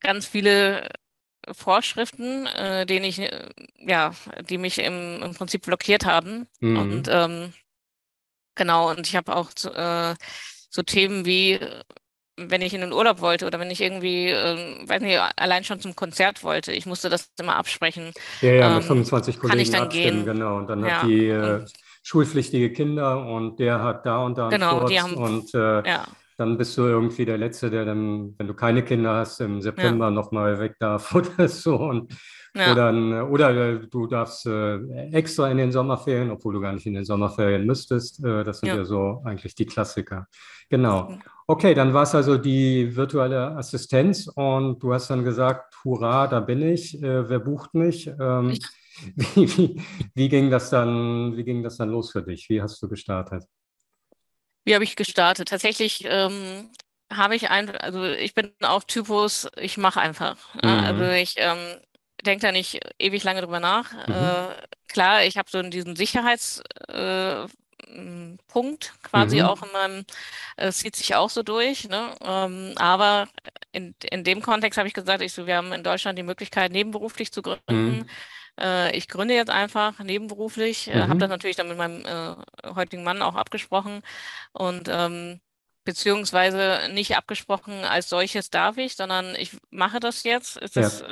ganz 0.00 0.26
viele 0.26 0.88
Vorschriften, 1.52 2.46
äh, 2.46 2.84
denen 2.84 3.04
ich, 3.04 3.20
äh, 3.20 3.48
ja, 3.76 4.12
die 4.48 4.58
mich 4.58 4.78
im, 4.78 5.22
im 5.22 5.34
Prinzip 5.34 5.62
blockiert 5.62 6.04
haben. 6.04 6.48
Mhm. 6.60 6.78
Und 6.78 7.08
ähm, 7.10 7.52
genau, 8.54 8.90
und 8.90 9.06
ich 9.06 9.16
habe 9.16 9.34
auch 9.36 9.50
äh, 9.64 10.14
so 10.70 10.82
Themen 10.82 11.24
wie 11.24 11.60
wenn 12.38 12.62
ich 12.62 12.72
in 12.74 12.80
den 12.80 12.92
Urlaub 12.92 13.20
wollte 13.20 13.46
oder 13.46 13.58
wenn 13.58 13.70
ich 13.70 13.80
irgendwie, 13.80 14.28
äh, 14.28 14.88
weiß 14.88 15.02
nicht, 15.02 15.18
allein 15.36 15.64
schon 15.64 15.80
zum 15.80 15.96
Konzert 15.96 16.44
wollte, 16.44 16.72
ich 16.72 16.86
musste 16.86 17.08
das 17.08 17.30
immer 17.38 17.56
absprechen. 17.56 18.12
Ja, 18.40 18.52
ja, 18.52 18.74
mit 18.74 18.84
25 18.84 19.34
ähm, 19.34 19.40
Kollegen 19.40 19.50
kann 19.50 19.60
ich 19.60 19.70
dann 19.70 19.82
abstimmen, 19.84 20.24
gehen. 20.24 20.34
genau. 20.34 20.56
Und 20.58 20.68
dann 20.68 20.84
ja. 20.84 21.02
hat 21.02 21.08
die 21.08 21.26
äh, 21.26 21.64
schulpflichtige 22.02 22.72
Kinder 22.72 23.26
und 23.26 23.58
der 23.58 23.82
hat 23.82 24.06
da 24.06 24.24
und 24.24 24.38
da 24.38 24.48
genau, 24.48 24.76
Sport 24.76 24.90
die 24.90 25.00
haben, 25.00 25.14
und 25.14 25.54
äh, 25.54 25.88
ja. 25.88 26.04
dann 26.36 26.56
bist 26.56 26.76
du 26.78 26.82
irgendwie 26.82 27.24
der 27.24 27.38
Letzte, 27.38 27.70
der 27.70 27.84
dann, 27.84 28.34
wenn 28.38 28.46
du 28.46 28.54
keine 28.54 28.82
Kinder 28.82 29.14
hast, 29.16 29.40
im 29.40 29.60
September 29.60 30.06
ja. 30.06 30.10
nochmal 30.10 30.60
weg 30.60 30.76
darf 30.78 31.14
oder 31.14 31.48
so. 31.48 31.76
Und 31.76 32.12
ja. 32.54 32.72
Oder, 32.72 33.30
oder 33.30 33.50
äh, 33.50 33.86
du 33.88 34.06
darfst 34.06 34.46
äh, 34.46 34.78
extra 35.12 35.50
in 35.50 35.58
den 35.58 35.70
Sommerferien, 35.70 36.30
obwohl 36.30 36.54
du 36.54 36.60
gar 36.60 36.72
nicht 36.72 36.86
in 36.86 36.94
den 36.94 37.04
Sommerferien 37.04 37.64
müsstest. 37.66 38.24
Äh, 38.24 38.42
das 38.42 38.60
sind 38.60 38.68
ja 38.68 38.84
so 38.84 39.22
eigentlich 39.24 39.54
die 39.54 39.66
Klassiker. 39.66 40.26
Genau. 40.68 41.18
Okay, 41.50 41.72
dann 41.72 41.94
war 41.94 42.02
es 42.02 42.14
also 42.14 42.36
die 42.36 42.94
virtuelle 42.94 43.52
Assistenz 43.52 44.26
und 44.26 44.82
du 44.82 44.92
hast 44.92 45.08
dann 45.08 45.24
gesagt, 45.24 45.74
hurra, 45.82 46.26
da 46.26 46.40
bin 46.40 46.60
ich, 46.60 47.02
äh, 47.02 47.26
wer 47.26 47.38
bucht 47.38 47.72
mich? 47.72 48.06
Ähm, 48.06 48.58
wie, 49.16 49.56
wie, 49.56 49.82
wie, 50.14 50.28
ging 50.28 50.50
das 50.50 50.68
dann, 50.68 51.38
wie 51.38 51.44
ging 51.44 51.62
das 51.62 51.78
dann 51.78 51.88
los 51.88 52.10
für 52.12 52.22
dich? 52.22 52.50
Wie 52.50 52.60
hast 52.60 52.82
du 52.82 52.88
gestartet? 52.88 53.44
Wie 54.66 54.74
habe 54.74 54.84
ich 54.84 54.94
gestartet? 54.94 55.48
Tatsächlich 55.48 56.04
ähm, 56.04 56.68
habe 57.10 57.34
ich 57.34 57.48
einfach, 57.48 57.80
also 57.80 58.04
ich 58.04 58.34
bin 58.34 58.52
auch 58.60 58.84
Typus, 58.84 59.48
ich 59.56 59.78
mache 59.78 60.00
einfach. 60.00 60.36
Mhm. 60.62 60.68
Also 60.68 61.04
ich 61.04 61.36
ähm, 61.38 61.78
denke 62.26 62.42
da 62.42 62.52
nicht 62.52 62.78
ewig 62.98 63.24
lange 63.24 63.40
drüber 63.40 63.60
nach. 63.60 63.90
Mhm. 64.06 64.12
Äh, 64.12 64.66
klar, 64.86 65.24
ich 65.24 65.38
habe 65.38 65.48
so 65.50 65.62
diesen 65.62 65.96
Sicherheitspunkt 65.96 66.90
äh, 66.90 67.46
quasi 69.02 69.36
mhm. 69.40 69.46
auch 69.46 69.62
in 69.62 69.72
meinem, 69.72 70.04
es 70.56 70.78
äh, 70.78 70.84
zieht 70.84 70.96
sich 70.96 71.14
auch 71.14 71.30
so 71.30 71.42
durch. 71.42 71.88
Ne? 71.88 72.14
Ähm, 72.20 72.74
aber 72.76 73.28
in, 73.72 73.94
in 74.10 74.24
dem 74.24 74.42
Kontext 74.42 74.78
habe 74.78 74.88
ich 74.88 74.94
gesagt, 74.94 75.22
ich 75.22 75.32
so, 75.32 75.46
wir 75.46 75.56
haben 75.56 75.72
in 75.72 75.82
Deutschland 75.82 76.18
die 76.18 76.22
Möglichkeit, 76.22 76.72
nebenberuflich 76.72 77.32
zu 77.32 77.42
gründen. 77.42 77.98
Mhm. 77.98 78.06
Äh, 78.58 78.96
ich 78.96 79.08
gründe 79.08 79.34
jetzt 79.34 79.50
einfach 79.50 79.98
nebenberuflich, 80.00 80.88
äh, 80.88 81.02
habe 81.02 81.14
mhm. 81.14 81.18
das 81.20 81.30
natürlich 81.30 81.56
dann 81.56 81.68
mit 81.68 81.78
meinem 81.78 82.04
äh, 82.04 82.74
heutigen 82.74 83.04
Mann 83.04 83.22
auch 83.22 83.36
abgesprochen 83.36 84.02
und 84.52 84.88
ähm, 84.88 85.40
beziehungsweise 85.84 86.90
nicht 86.92 87.16
abgesprochen 87.16 87.84
als 87.84 88.10
solches 88.10 88.50
darf 88.50 88.76
ich, 88.76 88.96
sondern 88.96 89.34
ich 89.36 89.56
mache 89.70 90.00
das 90.00 90.22
jetzt. 90.22 90.60
Ja. 90.60 90.82
das, 90.82 91.02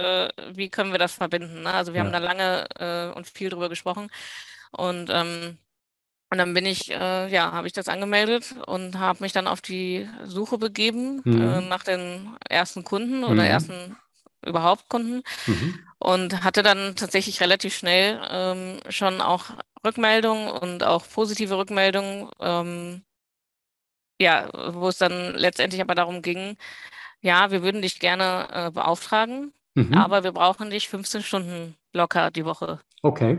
wie 0.52 0.68
können 0.68 0.92
wir 0.92 0.98
das 0.98 1.14
verbinden? 1.14 1.62
Ne? 1.62 1.72
Also 1.72 1.94
wir 1.94 2.00
ja. 2.00 2.04
haben 2.04 2.12
da 2.12 2.18
lange 2.18 3.14
und 3.14 3.26
viel 3.26 3.48
drüber 3.48 3.70
gesprochen 3.70 4.10
und 4.72 5.08
ähm, 5.10 5.56
Und 6.36 6.40
dann 6.40 6.52
bin 6.52 6.66
ich, 6.66 6.90
äh, 6.90 7.32
ja, 7.32 7.52
habe 7.52 7.66
ich 7.66 7.72
das 7.72 7.88
angemeldet 7.88 8.56
und 8.66 8.98
habe 8.98 9.22
mich 9.22 9.32
dann 9.32 9.46
auf 9.46 9.62
die 9.62 10.06
Suche 10.26 10.58
begeben 10.58 11.22
mhm. 11.24 11.40
äh, 11.40 11.60
nach 11.62 11.82
den 11.82 12.36
ersten 12.46 12.84
Kunden 12.84 13.24
oder 13.24 13.44
mhm. 13.44 13.48
ersten 13.48 13.96
überhaupt 14.44 14.90
Kunden 14.90 15.22
mhm. 15.46 15.78
und 15.98 16.44
hatte 16.44 16.62
dann 16.62 16.94
tatsächlich 16.94 17.40
relativ 17.40 17.74
schnell 17.74 18.20
ähm, 18.30 18.80
schon 18.90 19.22
auch 19.22 19.46
Rückmeldungen 19.82 20.50
und 20.50 20.84
auch 20.84 21.08
positive 21.08 21.56
Rückmeldungen, 21.56 22.28
ähm, 22.38 23.02
ja, 24.20 24.50
wo 24.74 24.88
es 24.88 24.98
dann 24.98 25.36
letztendlich 25.36 25.80
aber 25.80 25.94
darum 25.94 26.20
ging, 26.20 26.58
ja, 27.22 27.50
wir 27.50 27.62
würden 27.62 27.80
dich 27.80 27.98
gerne 27.98 28.48
äh, 28.52 28.70
beauftragen, 28.70 29.54
mhm. 29.74 29.94
aber 29.94 30.22
wir 30.22 30.32
brauchen 30.32 30.68
dich 30.68 30.90
15 30.90 31.22
Stunden 31.22 31.76
locker 31.94 32.30
die 32.30 32.44
Woche. 32.44 32.80
Okay. 33.00 33.38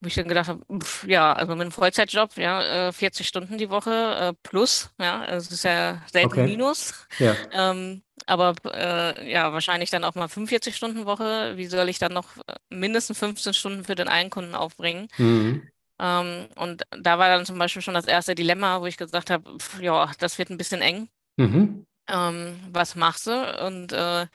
Wo 0.00 0.08
ich 0.08 0.14
dann 0.14 0.28
gedacht 0.28 0.48
habe, 0.48 0.62
pf, 0.78 1.04
ja, 1.06 1.32
also 1.32 1.52
mit 1.54 1.62
einem 1.62 1.72
Vollzeitjob, 1.72 2.36
ja, 2.36 2.92
40 2.92 3.20
äh, 3.20 3.28
Stunden 3.28 3.56
die 3.56 3.70
Woche 3.70 3.90
äh, 3.90 4.32
plus, 4.42 4.90
ja, 4.98 5.22
also 5.22 5.46
es 5.46 5.52
ist 5.52 5.64
ja 5.64 6.02
selten 6.12 6.28
okay. 6.28 6.44
Minus. 6.44 7.06
Ja. 7.18 7.34
Ähm, 7.52 8.02
aber 8.26 8.54
äh, 8.64 9.30
ja, 9.30 9.52
wahrscheinlich 9.52 9.90
dann 9.90 10.04
auch 10.04 10.14
mal 10.14 10.28
45 10.28 10.74
Stunden 10.74 11.06
Woche. 11.06 11.56
Wie 11.56 11.66
soll 11.66 11.88
ich 11.88 11.98
dann 11.98 12.12
noch 12.12 12.36
äh, 12.46 12.54
mindestens 12.70 13.18
15 13.18 13.54
Stunden 13.54 13.84
für 13.84 13.94
den 13.94 14.08
einen 14.08 14.30
Kunden 14.30 14.54
aufbringen? 14.54 15.08
Mhm. 15.16 15.68
Ähm, 15.98 16.48
und 16.56 16.82
da 16.90 17.18
war 17.18 17.28
dann 17.28 17.46
zum 17.46 17.58
Beispiel 17.58 17.82
schon 17.82 17.94
das 17.94 18.06
erste 18.06 18.34
Dilemma, 18.34 18.80
wo 18.80 18.86
ich 18.86 18.96
gesagt 18.96 19.30
habe, 19.30 19.56
ja, 19.80 20.10
das 20.18 20.38
wird 20.38 20.50
ein 20.50 20.58
bisschen 20.58 20.82
eng. 20.82 21.08
Mhm. 21.36 21.86
Ähm, 22.08 22.60
was 22.70 22.96
machst 22.96 23.26
du? 23.26 23.66
Und 23.66 23.92
äh, 23.92 24.26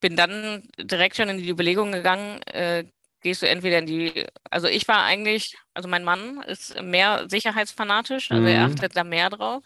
bin 0.00 0.16
dann 0.16 0.68
direkt 0.78 1.16
schon 1.16 1.28
in 1.28 1.38
die 1.38 1.48
Überlegung 1.48 1.92
gegangen, 1.92 2.42
äh, 2.42 2.84
gehst 3.20 3.42
du 3.42 3.48
entweder 3.48 3.78
in 3.78 3.86
die, 3.86 4.26
also 4.50 4.68
ich 4.68 4.86
war 4.88 5.04
eigentlich, 5.04 5.56
also 5.74 5.88
mein 5.88 6.04
Mann 6.04 6.42
ist 6.42 6.80
mehr 6.82 7.26
sicherheitsfanatisch, 7.28 8.30
also 8.30 8.42
mhm. 8.42 8.48
er 8.48 8.64
achtet 8.64 8.96
da 8.96 9.04
mehr 9.04 9.30
drauf. 9.30 9.64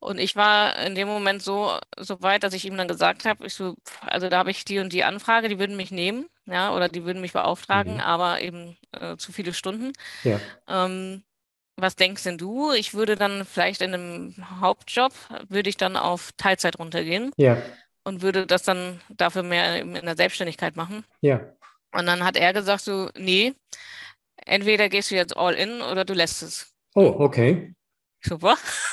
Und 0.00 0.18
ich 0.18 0.36
war 0.36 0.76
in 0.78 0.94
dem 0.94 1.08
Moment 1.08 1.42
so, 1.42 1.76
so 1.96 2.22
weit, 2.22 2.44
dass 2.44 2.54
ich 2.54 2.64
ihm 2.64 2.76
dann 2.76 2.86
gesagt 2.86 3.24
habe, 3.24 3.46
ich 3.46 3.54
so, 3.54 3.74
also 4.00 4.28
da 4.28 4.38
habe 4.38 4.50
ich 4.50 4.64
die 4.64 4.78
und 4.78 4.92
die 4.92 5.02
Anfrage, 5.02 5.48
die 5.48 5.58
würden 5.58 5.76
mich 5.76 5.90
nehmen, 5.90 6.26
ja, 6.46 6.72
oder 6.72 6.88
die 6.88 7.04
würden 7.04 7.20
mich 7.20 7.32
beauftragen, 7.32 7.94
mhm. 7.94 8.00
aber 8.00 8.40
eben 8.40 8.76
äh, 8.92 9.16
zu 9.16 9.32
viele 9.32 9.52
Stunden. 9.52 9.92
Ja. 10.22 10.40
Ähm, 10.68 11.24
was 11.76 11.96
denkst 11.96 12.24
denn 12.24 12.38
du? 12.38 12.72
Ich 12.72 12.94
würde 12.94 13.16
dann 13.16 13.44
vielleicht 13.44 13.82
in 13.82 13.94
einem 13.94 14.60
Hauptjob, 14.60 15.12
würde 15.48 15.68
ich 15.68 15.76
dann 15.76 15.96
auf 15.96 16.32
Teilzeit 16.36 16.78
runtergehen. 16.78 17.32
Ja. 17.36 17.56
Und 18.04 18.22
würde 18.22 18.46
das 18.46 18.62
dann 18.62 19.00
dafür 19.10 19.42
mehr 19.42 19.80
in 19.80 19.92
der 19.92 20.16
Selbstständigkeit 20.16 20.76
machen. 20.76 21.04
Ja. 21.20 21.40
Und 21.92 22.06
dann 22.06 22.24
hat 22.24 22.36
er 22.36 22.52
gesagt 22.52 22.82
so, 22.82 23.10
nee, 23.16 23.54
entweder 24.44 24.88
gehst 24.88 25.10
du 25.10 25.14
jetzt 25.14 25.36
all 25.36 25.54
in 25.54 25.80
oder 25.80 26.04
du 26.04 26.14
lässt 26.14 26.42
es. 26.42 26.72
Oh, 26.94 27.14
okay. 27.18 27.74
Super. 28.20 28.56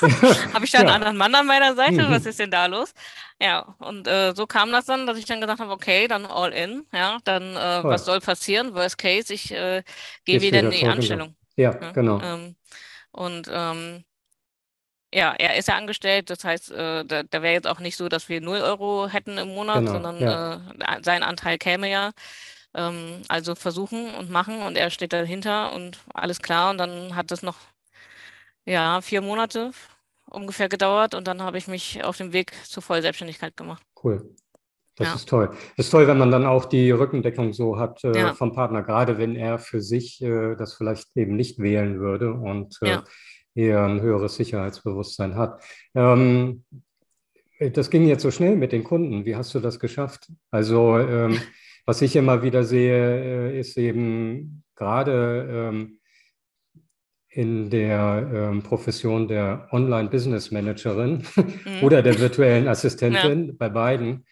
Habe 0.52 0.64
ich 0.64 0.70
da 0.70 0.78
einen 0.78 0.88
ja. 0.88 0.94
anderen 0.94 1.16
Mann 1.16 1.34
an 1.34 1.46
meiner 1.46 1.74
Seite? 1.74 2.04
Mhm. 2.04 2.10
Was 2.10 2.26
ist 2.26 2.38
denn 2.38 2.50
da 2.50 2.66
los? 2.66 2.94
Ja, 3.40 3.74
und 3.78 4.06
äh, 4.06 4.32
so 4.34 4.46
kam 4.46 4.70
das 4.70 4.86
dann, 4.86 5.06
dass 5.06 5.18
ich 5.18 5.24
dann 5.24 5.40
gesagt 5.40 5.60
habe, 5.60 5.72
okay, 5.72 6.06
dann 6.06 6.26
all 6.26 6.52
in. 6.52 6.86
Ja, 6.92 7.18
dann 7.24 7.56
äh, 7.56 7.84
was 7.84 8.04
soll 8.04 8.20
passieren? 8.20 8.74
Worst 8.74 8.98
case, 8.98 9.34
ich 9.34 9.52
äh, 9.52 9.82
gehe 10.24 10.40
wieder 10.40 10.60
in 10.60 10.70
die. 10.70 10.86
Anstellung. 10.86 11.34
Ja, 11.56 11.72
ja 11.72 11.90
genau. 11.90 12.20
Ähm, 12.20 12.54
und 13.10 13.50
ähm, 13.52 14.04
ja, 15.12 15.34
er 15.38 15.56
ist 15.56 15.68
ja 15.68 15.76
angestellt, 15.76 16.30
das 16.30 16.44
heißt, 16.44 16.70
äh, 16.72 17.04
da, 17.04 17.22
da 17.22 17.42
wäre 17.42 17.54
jetzt 17.54 17.66
auch 17.66 17.80
nicht 17.80 17.96
so, 17.96 18.08
dass 18.08 18.28
wir 18.28 18.40
0 18.40 18.60
Euro 18.60 19.08
hätten 19.08 19.38
im 19.38 19.54
Monat, 19.54 19.78
genau. 19.78 19.92
sondern 19.92 20.20
ja. 20.20 20.54
Äh, 20.54 21.02
sein 21.02 21.22
Anteil 21.22 21.58
käme 21.58 21.90
ja. 21.90 22.12
Ähm, 22.76 23.22
also 23.28 23.54
versuchen 23.54 24.14
und 24.14 24.30
machen 24.30 24.60
und 24.62 24.76
er 24.76 24.90
steht 24.90 25.12
dahinter 25.12 25.72
und 25.72 25.98
alles 26.12 26.40
klar. 26.40 26.70
Und 26.70 26.78
dann 26.78 27.16
hat 27.16 27.30
das 27.30 27.42
noch 27.42 27.56
ja, 28.66 29.00
vier 29.00 29.22
Monate 29.22 29.70
ungefähr 30.28 30.68
gedauert 30.68 31.14
und 31.14 31.26
dann 31.26 31.40
habe 31.40 31.56
ich 31.56 31.68
mich 31.68 32.04
auf 32.04 32.18
den 32.18 32.32
Weg 32.32 32.52
zur 32.64 32.82
Vollselbstständigkeit 32.82 33.56
gemacht. 33.56 33.82
Cool. 34.02 34.28
Das 34.96 35.08
ja. 35.08 35.14
ist 35.14 35.28
toll. 35.28 35.50
Das 35.76 35.86
ist 35.86 35.90
toll, 35.90 36.06
wenn 36.06 36.18
man 36.18 36.30
dann 36.30 36.46
auch 36.46 36.64
die 36.64 36.90
Rückendeckung 36.90 37.52
so 37.52 37.78
hat 37.78 38.02
äh, 38.04 38.18
ja. 38.18 38.34
vom 38.34 38.52
Partner, 38.52 38.82
gerade 38.82 39.18
wenn 39.18 39.36
er 39.36 39.58
für 39.58 39.82
sich 39.82 40.22
äh, 40.22 40.54
das 40.56 40.74
vielleicht 40.74 41.16
eben 41.16 41.36
nicht 41.36 41.58
wählen 41.58 42.00
würde 42.00 42.32
und 42.32 42.78
äh, 42.82 42.88
ja. 42.88 43.04
eher 43.54 43.84
ein 43.84 44.00
höheres 44.00 44.36
Sicherheitsbewusstsein 44.36 45.36
hat. 45.36 45.62
Ähm, 45.94 46.64
das 47.58 47.90
ging 47.90 48.06
jetzt 48.06 48.22
so 48.22 48.30
schnell 48.30 48.56
mit 48.56 48.72
den 48.72 48.84
Kunden. 48.84 49.24
Wie 49.24 49.36
hast 49.36 49.54
du 49.54 49.60
das 49.60 49.78
geschafft? 49.78 50.30
Also, 50.50 50.98
ähm, 50.98 51.40
was 51.86 52.02
ich 52.02 52.16
immer 52.16 52.42
wieder 52.42 52.64
sehe, 52.64 53.52
äh, 53.52 53.60
ist 53.60 53.78
eben 53.78 54.64
gerade 54.74 55.48
ähm, 55.72 55.98
in 57.28 57.70
der 57.70 58.30
ähm, 58.34 58.62
Profession 58.62 59.28
der 59.28 59.68
Online-Business 59.70 60.50
Managerin 60.50 61.22
mhm. 61.36 61.44
oder 61.82 62.02
der 62.02 62.18
virtuellen 62.18 62.66
Assistentin, 62.66 63.46
ja. 63.48 63.52
bei 63.56 63.68
beiden, 63.68 64.24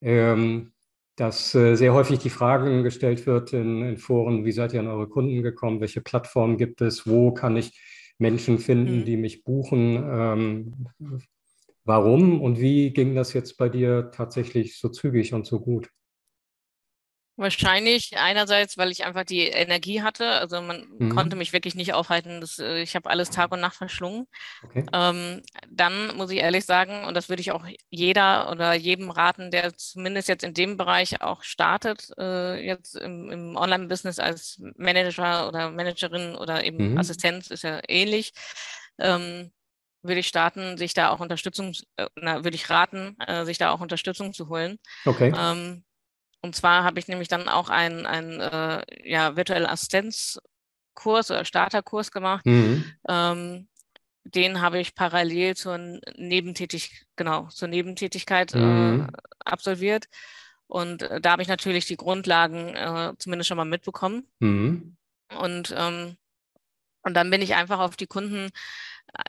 ähm, 0.00 0.72
dass 1.16 1.54
äh, 1.54 1.74
sehr 1.74 1.92
häufig 1.92 2.20
die 2.20 2.30
Frage 2.30 2.82
gestellt 2.82 3.26
wird 3.26 3.52
in, 3.52 3.82
in, 3.82 3.96
Foren, 3.98 4.44
wie 4.44 4.52
seid 4.52 4.72
ihr 4.72 4.80
an 4.80 4.88
eure 4.88 5.08
Kunden 5.08 5.42
gekommen, 5.42 5.80
welche 5.80 6.00
Plattformen 6.00 6.56
gibt 6.56 6.80
es, 6.80 7.06
wo 7.06 7.32
kann 7.32 7.56
ich 7.56 7.78
Menschen 8.18 8.58
finden, 8.58 9.00
mhm. 9.00 9.04
die 9.04 9.16
mich 9.16 9.44
buchen, 9.44 9.96
ähm, 9.96 10.86
warum 11.84 12.40
und 12.40 12.58
wie 12.60 12.92
ging 12.92 13.14
das 13.14 13.32
jetzt 13.32 13.58
bei 13.58 13.68
dir 13.68 14.10
tatsächlich 14.12 14.78
so 14.78 14.88
zügig 14.88 15.34
und 15.34 15.46
so 15.46 15.60
gut? 15.60 15.90
Wahrscheinlich 17.36 18.18
einerseits, 18.18 18.76
weil 18.76 18.90
ich 18.90 19.06
einfach 19.06 19.24
die 19.24 19.46
Energie 19.46 20.02
hatte. 20.02 20.32
Also 20.32 20.60
man 20.60 20.86
mhm. 20.98 21.14
konnte 21.14 21.34
mich 21.34 21.54
wirklich 21.54 21.74
nicht 21.74 21.94
aufhalten. 21.94 22.42
Das, 22.42 22.58
äh, 22.58 22.82
ich 22.82 22.94
habe 22.94 23.08
alles 23.08 23.30
Tag 23.30 23.52
und 23.52 23.60
Nacht 23.60 23.76
verschlungen. 23.76 24.26
Okay. 24.62 24.84
Ähm, 24.92 25.40
dann 25.70 26.14
muss 26.16 26.30
ich 26.30 26.40
ehrlich 26.40 26.66
sagen, 26.66 27.04
und 27.06 27.14
das 27.14 27.30
würde 27.30 27.40
ich 27.40 27.50
auch 27.52 27.64
jeder 27.88 28.50
oder 28.50 28.74
jedem 28.74 29.10
raten, 29.10 29.50
der 29.50 29.74
zumindest 29.74 30.28
jetzt 30.28 30.44
in 30.44 30.52
dem 30.52 30.76
Bereich 30.76 31.22
auch 31.22 31.42
startet, 31.42 32.10
äh, 32.18 32.62
jetzt 32.62 32.96
im, 32.96 33.30
im 33.30 33.56
Online-Business 33.56 34.18
als 34.18 34.60
Manager 34.76 35.48
oder 35.48 35.70
Managerin 35.70 36.34
oder 36.34 36.64
eben 36.64 36.92
mhm. 36.92 36.98
Assistenz 36.98 37.50
ist 37.50 37.64
ja 37.64 37.80
ähnlich. 37.88 38.34
Ähm, 38.98 39.52
würde 40.02 40.20
ich 40.20 40.26
starten, 40.28 40.76
sich 40.76 40.94
da 40.94 41.10
auch 41.10 41.20
Unterstützung, 41.20 41.74
äh, 41.96 42.08
na, 42.16 42.44
würde 42.44 42.56
ich 42.56 42.68
raten, 42.68 43.16
äh, 43.26 43.44
sich 43.46 43.56
da 43.56 43.70
auch 43.70 43.80
Unterstützung 43.80 44.34
zu 44.34 44.48
holen. 44.48 44.78
Okay. 45.06 45.32
Ähm, 45.34 45.84
und 46.42 46.56
zwar 46.56 46.84
habe 46.84 46.98
ich 46.98 47.08
nämlich 47.08 47.28
dann 47.28 47.48
auch 47.48 47.68
einen, 47.68 48.04
einen 48.04 48.40
äh, 48.40 48.82
ja, 49.08 49.36
virtuellen 49.36 49.66
Assistenzkurs 49.66 51.30
oder 51.30 51.44
Starterkurs 51.44 52.10
gemacht. 52.10 52.44
Mhm. 52.44 52.84
Ähm, 53.08 53.68
den 54.24 54.60
habe 54.60 54.80
ich 54.80 54.94
parallel 54.94 55.56
zur 55.56 55.78
Nebentätigkeit, 56.16 57.06
genau, 57.16 57.48
zur 57.48 57.68
Nebentätigkeit 57.68 58.54
äh, 58.54 58.58
mhm. 58.58 59.08
äh, 59.08 59.18
absolviert. 59.44 60.06
Und 60.66 61.02
äh, 61.02 61.20
da 61.20 61.32
habe 61.32 61.42
ich 61.42 61.48
natürlich 61.48 61.86
die 61.86 61.96
Grundlagen 61.96 62.74
äh, 62.74 63.12
zumindest 63.18 63.48
schon 63.48 63.56
mal 63.56 63.64
mitbekommen. 63.64 64.26
Mhm. 64.40 64.96
Und, 65.38 65.74
ähm, 65.76 66.16
und 67.02 67.14
dann 67.14 67.30
bin 67.30 67.42
ich 67.42 67.54
einfach 67.54 67.78
auf 67.78 67.96
die 67.96 68.06
Kunden 68.06 68.50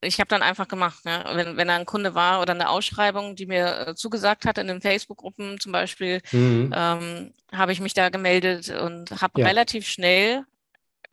ich 0.02 0.20
habe 0.20 0.30
dann 0.30 0.42
einfach 0.42 0.68
gemacht, 0.68 1.04
ne? 1.06 1.24
wenn, 1.34 1.58
wenn 1.58 1.68
da 1.68 1.76
ein 1.76 1.86
Kunde 1.86 2.16
war 2.16 2.42
oder 2.42 2.54
eine 2.54 2.70
Ausschreibung, 2.70 3.36
die 3.36 3.46
mir 3.46 3.88
äh, 3.88 3.96
zugesagt 3.96 4.46
hat 4.46 4.58
in 4.58 4.68
den 4.68 4.82
Facebook-Gruppen 4.82 5.60
zum 5.60 5.72
Beispiel, 5.72 6.22
mhm. 6.32 6.74
ähm, 6.76 7.34
habe 7.52 7.72
ich 7.74 7.82
mich 7.82 7.94
da 7.94 8.10
gemeldet 8.10 8.70
und 8.70 9.22
habe 9.22 9.42
ja. 9.42 9.48
relativ 9.48 9.88
schnell 9.88 10.46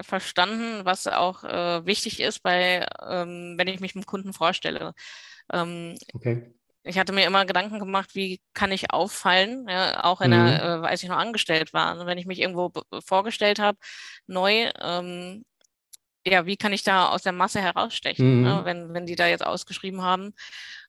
verstanden, 0.00 0.84
was 0.84 1.06
auch 1.06 1.44
äh, 1.44 1.84
wichtig 1.84 2.20
ist, 2.20 2.42
bei, 2.42 2.86
ähm, 3.06 3.54
wenn 3.58 3.68
ich 3.68 3.80
mich 3.80 3.94
mit 3.94 4.04
dem 4.04 4.06
Kunden 4.06 4.32
vorstelle. 4.32 4.94
Ähm, 5.52 5.96
okay. 6.14 6.54
Ich 6.82 6.98
hatte 6.98 7.12
mir 7.12 7.26
immer 7.26 7.44
Gedanken 7.44 7.78
gemacht, 7.78 8.14
wie 8.14 8.40
kann 8.54 8.72
ich 8.72 8.90
auffallen, 8.92 9.66
ja, 9.68 10.02
auch 10.04 10.22
in 10.22 10.30
mhm. 10.30 10.46
der, 10.46 10.62
äh, 10.62 10.86
als 10.86 11.02
ich 11.02 11.08
noch 11.08 11.18
angestellt 11.18 11.74
war. 11.74 11.88
Also 11.88 12.06
wenn 12.06 12.18
ich 12.18 12.24
mich 12.24 12.40
irgendwo 12.40 12.72
vorgestellt 13.04 13.58
habe, 13.58 13.76
neu, 14.26 14.70
ähm, 14.80 15.44
ja, 16.26 16.46
wie 16.46 16.56
kann 16.56 16.72
ich 16.72 16.82
da 16.82 17.08
aus 17.08 17.22
der 17.22 17.32
Masse 17.32 17.60
herausstechen, 17.60 18.42
ne, 18.42 18.50
mhm. 18.50 18.56
ne, 18.56 18.64
wenn, 18.64 18.94
wenn 18.94 19.06
die 19.06 19.16
da 19.16 19.26
jetzt 19.26 19.44
ausgeschrieben 19.44 20.02
haben. 20.02 20.34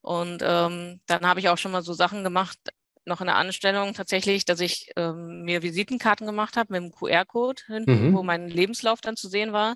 Und 0.01 0.41
ähm, 0.43 0.99
dann 1.05 1.25
habe 1.25 1.39
ich 1.39 1.49
auch 1.49 1.57
schon 1.57 1.71
mal 1.71 1.83
so 1.83 1.93
Sachen 1.93 2.23
gemacht, 2.23 2.57
noch 3.05 3.21
in 3.21 3.27
der 3.27 3.37
Anstellung 3.37 3.93
tatsächlich, 3.93 4.45
dass 4.45 4.59
ich 4.59 4.91
ähm, 4.95 5.43
mir 5.43 5.63
Visitenkarten 5.63 6.27
gemacht 6.27 6.55
habe 6.55 6.73
mit 6.73 6.83
dem 6.83 6.91
QR-Code 6.91 7.63
hinten, 7.67 8.09
mhm. 8.09 8.13
wo 8.13 8.23
mein 8.23 8.47
Lebenslauf 8.47 9.01
dann 9.01 9.15
zu 9.17 9.27
sehen 9.27 9.53
war. 9.53 9.75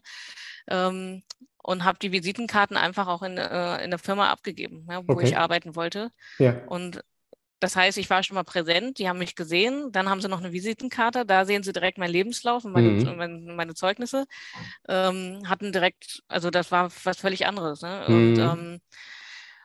Ähm, 0.68 1.24
und 1.58 1.84
habe 1.84 1.98
die 2.00 2.12
Visitenkarten 2.12 2.78
einfach 2.78 3.08
auch 3.08 3.24
in, 3.24 3.38
äh, 3.40 3.84
in 3.84 3.90
der 3.90 3.98
Firma 3.98 4.30
abgegeben, 4.30 4.86
ja, 4.88 5.02
wo 5.08 5.14
okay. 5.14 5.26
ich 5.26 5.38
arbeiten 5.38 5.76
wollte. 5.76 6.12
Ja. 6.38 6.64
Und 6.68 7.02
das 7.60 7.76
heißt, 7.76 7.98
ich 7.98 8.10
war 8.10 8.24
schon 8.24 8.36
mal 8.36 8.44
präsent, 8.44 9.00
die 9.00 9.08
haben 9.08 9.20
mich 9.20 9.36
gesehen, 9.36 9.92
dann 9.92 10.10
haben 10.10 10.22
sie 10.22 10.28
noch 10.28 10.40
eine 10.40 10.52
Visitenkarte, 10.52 11.26
da 11.26 11.46
sehen 11.46 11.64
sie 11.64 11.74
direkt 11.74 11.98
meinen 11.98 12.12
Lebenslauf 12.12 12.66
und 12.66 12.74
meine, 12.74 12.90
mhm. 12.90 13.18
meine, 13.18 13.54
meine 13.54 13.74
Zeugnisse, 13.74 14.26
ähm, 14.88 15.42
hatten 15.48 15.72
direkt, 15.72 16.24
also 16.28 16.50
das 16.50 16.72
war 16.72 16.92
was 17.04 17.18
völlig 17.18 17.46
anderes. 17.48 17.82
Ne? 17.82 18.06
Mhm. 18.08 18.16
Und, 18.16 18.40
ähm, 18.40 18.82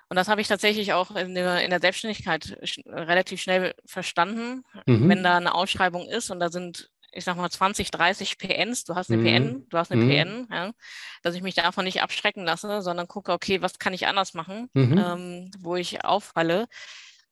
und 0.09 0.17
das 0.17 0.29
habe 0.29 0.41
ich 0.41 0.49
tatsächlich 0.49 0.93
auch 0.93 1.15
in 1.15 1.35
der, 1.35 1.63
in 1.63 1.71
der 1.71 1.81
Selbstständigkeit 1.81 2.59
sch 2.65 2.81
relativ 2.87 3.41
schnell 3.41 3.75
verstanden. 3.87 4.65
Mhm. 4.87 5.09
Wenn 5.09 5.23
da 5.23 5.37
eine 5.37 5.55
Ausschreibung 5.55 6.09
ist 6.09 6.31
und 6.31 6.41
da 6.41 6.49
sind 6.51 6.91
ich 7.13 7.25
sag 7.25 7.37
mal 7.37 7.51
20, 7.51 7.91
30 7.91 8.39
PNs, 8.39 8.85
du 8.85 8.95
hast 8.95 9.11
eine 9.11 9.21
mhm. 9.21 9.25
PN, 9.25 9.67
du 9.69 9.79
hast 9.79 9.91
eine 9.91 10.05
mhm. 10.05 10.09
PN, 10.09 10.49
ja, 10.51 10.71
dass 11.23 11.35
ich 11.35 11.43
mich 11.43 11.57
davon 11.57 11.85
nicht 11.85 12.03
abschrecken 12.03 12.45
lasse, 12.45 12.83
sondern 12.83 13.09
gucke, 13.09 13.33
okay, 13.33 13.63
was 13.63 13.79
kann 13.79 13.93
ich 13.93 14.07
anders 14.07 14.35
machen, 14.35 14.71
mhm. 14.75 14.97
ähm, 14.97 15.51
wo 15.59 15.75
ich 15.77 16.05
auffalle 16.05 16.69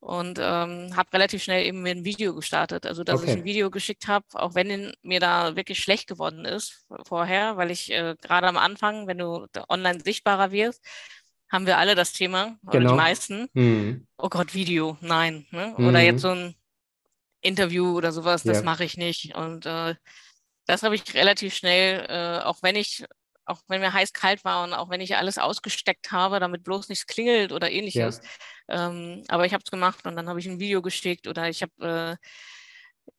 und 0.01 0.39
ähm, 0.41 0.97
habe 0.97 1.13
relativ 1.13 1.43
schnell 1.43 1.67
eben 1.67 1.83
mir 1.83 1.91
ein 1.91 2.05
Video 2.05 2.35
gestartet. 2.35 2.87
Also 2.87 3.05
dass 3.05 3.21
okay. 3.21 3.31
ich 3.31 3.37
ein 3.39 3.45
Video 3.45 3.71
geschickt 3.71 4.07
habe, 4.07 4.25
auch 4.35 4.55
wenn 4.55 4.93
mir 5.03 5.21
da 5.21 5.57
wirklich 5.57 5.81
schlecht 5.81 6.09
geworden 6.09 6.45
ist 6.45 6.87
vorher, 7.07 7.57
weil 7.57 7.71
ich 7.71 7.91
äh, 7.91 8.15
gerade 8.21 8.47
am 8.47 8.57
Anfang, 8.57 9.07
wenn 9.07 9.19
du 9.19 9.47
online 9.69 10.01
sichtbarer 10.01 10.53
wirst, 10.53 10.85
haben 11.51 11.67
wir 11.67 11.79
alle 11.79 11.95
das 11.95 12.13
Thema, 12.13 12.59
oder 12.67 12.79
genau. 12.79 12.91
die 12.91 12.97
meisten. 12.97 13.49
Mhm. 13.55 14.07
Oh 14.19 14.29
Gott, 14.29 14.55
Video, 14.55 14.99
nein. 15.01 15.47
Ne? 15.51 15.75
Mhm. 15.77 15.89
Oder 15.89 16.01
jetzt 16.01 16.21
so 16.23 16.29
ein 16.29 16.55
Interview 17.41 17.97
oder 17.97 18.13
sowas, 18.13 18.43
das 18.43 18.59
ja. 18.59 18.63
mache 18.65 18.85
ich 18.85 18.97
nicht. 18.97 19.35
Und 19.35 19.65
äh, 19.67 19.95
das 20.67 20.83
habe 20.83 20.95
ich 20.95 21.15
relativ 21.15 21.55
schnell, 21.55 22.07
äh, 22.09 22.45
auch 22.45 22.63
wenn 22.63 22.77
ich 22.77 23.05
auch 23.49 23.61
wenn 23.69 23.81
mir 23.81 23.93
heiß 23.93 24.13
kalt 24.13 24.45
war 24.45 24.65
und 24.65 24.73
auch 24.73 24.91
wenn 24.91 25.01
ich 25.01 25.17
alles 25.17 25.39
ausgesteckt 25.39 26.13
habe, 26.13 26.41
damit 26.41 26.65
bloß 26.65 26.89
nichts 26.89 27.07
klingelt 27.07 27.53
oder 27.53 27.71
ähnliches. 27.71 28.21
Ja. 28.69 28.89
Ähm, 28.89 29.25
aber 29.29 29.47
ich 29.47 29.53
habe 29.53 29.63
es 29.65 29.71
gemacht 29.71 30.07
und 30.07 30.17
dann 30.17 30.29
habe 30.29 30.41
ich 30.41 30.47
ein 30.47 30.61
Video 30.61 30.83
geschickt 30.83 31.27
oder 31.27 31.49
ich 31.49 31.63
habe 31.63 32.19
äh, 32.21 32.27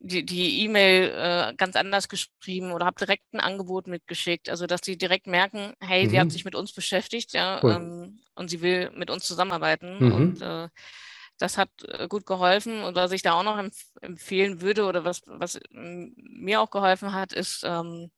die 0.02 0.64
E-Mail 0.64 1.10
äh, 1.10 1.54
ganz 1.56 1.76
anders 1.76 2.08
geschrieben 2.08 2.72
oder 2.72 2.86
habe 2.86 3.00
direkt 3.00 3.34
ein 3.34 3.40
Angebot 3.40 3.88
mitgeschickt. 3.88 4.50
Also 4.50 4.68
dass 4.68 4.82
die 4.82 4.98
direkt 4.98 5.28
merken, 5.28 5.74
hey, 5.80 6.06
mhm. 6.06 6.10
sie 6.10 6.20
hat 6.20 6.32
sich 6.32 6.46
mit 6.46 6.56
uns 6.56 6.74
beschäftigt, 6.74 7.34
ja, 7.34 7.60
cool. 7.64 7.72
ähm, 7.72 8.20
und 8.36 8.50
sie 8.50 8.62
will 8.62 8.92
mit 8.96 9.10
uns 9.10 9.26
zusammenarbeiten. 9.26 9.98
Mhm. 10.00 10.12
Und 10.12 10.42
äh, 10.42 10.70
das 11.40 11.58
hat 11.58 11.70
äh, 11.88 12.08
gut 12.08 12.26
geholfen. 12.26 12.84
Und 12.84 12.96
was 12.96 13.12
ich 13.12 13.22
da 13.22 13.34
auch 13.34 13.44
noch 13.44 13.58
empf 13.58 13.86
empfehlen 14.02 14.62
würde 14.62 14.86
oder 14.86 15.06
was, 15.06 15.22
was 15.26 15.60
mir 15.72 16.62
auch 16.62 16.70
geholfen 16.70 17.14
hat, 17.14 17.34
ist, 17.34 17.64
ähm, 17.64 18.12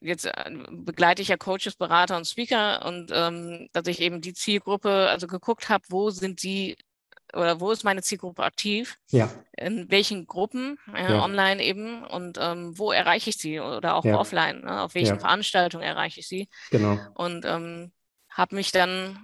jetzt 0.00 0.26
äh, 0.26 0.50
begleite 0.70 1.22
ich 1.22 1.28
ja 1.28 1.36
Coaches, 1.36 1.76
Berater 1.76 2.16
und 2.16 2.26
Speaker 2.26 2.84
und 2.86 3.10
ähm, 3.12 3.68
dass 3.72 3.86
ich 3.86 4.00
eben 4.00 4.20
die 4.20 4.34
Zielgruppe, 4.34 5.08
also 5.08 5.26
geguckt 5.26 5.68
habe, 5.68 5.84
wo 5.88 6.10
sind 6.10 6.42
die 6.42 6.76
oder 7.32 7.60
wo 7.60 7.70
ist 7.70 7.84
meine 7.84 8.02
Zielgruppe 8.02 8.42
aktiv? 8.42 8.98
Ja. 9.10 9.30
In 9.56 9.90
welchen 9.90 10.26
Gruppen, 10.26 10.78
äh, 10.94 11.12
ja. 11.12 11.22
online 11.22 11.62
eben 11.62 12.04
und 12.04 12.38
ähm, 12.40 12.76
wo 12.76 12.90
erreiche 12.90 13.30
ich 13.30 13.36
sie 13.36 13.60
oder 13.60 13.94
auch 13.94 14.04
ja. 14.04 14.18
offline, 14.18 14.62
ne? 14.62 14.82
auf 14.82 14.94
welchen. 14.94 15.20
Veranstaltungen 15.20 15.84
erreiche 15.84 16.20
ich 16.20 16.28
sie? 16.28 16.48
Genau. 16.70 16.98
Und 17.14 17.44
ähm, 17.44 17.92
habe 18.30 18.56
mich 18.56 18.72
dann 18.72 19.18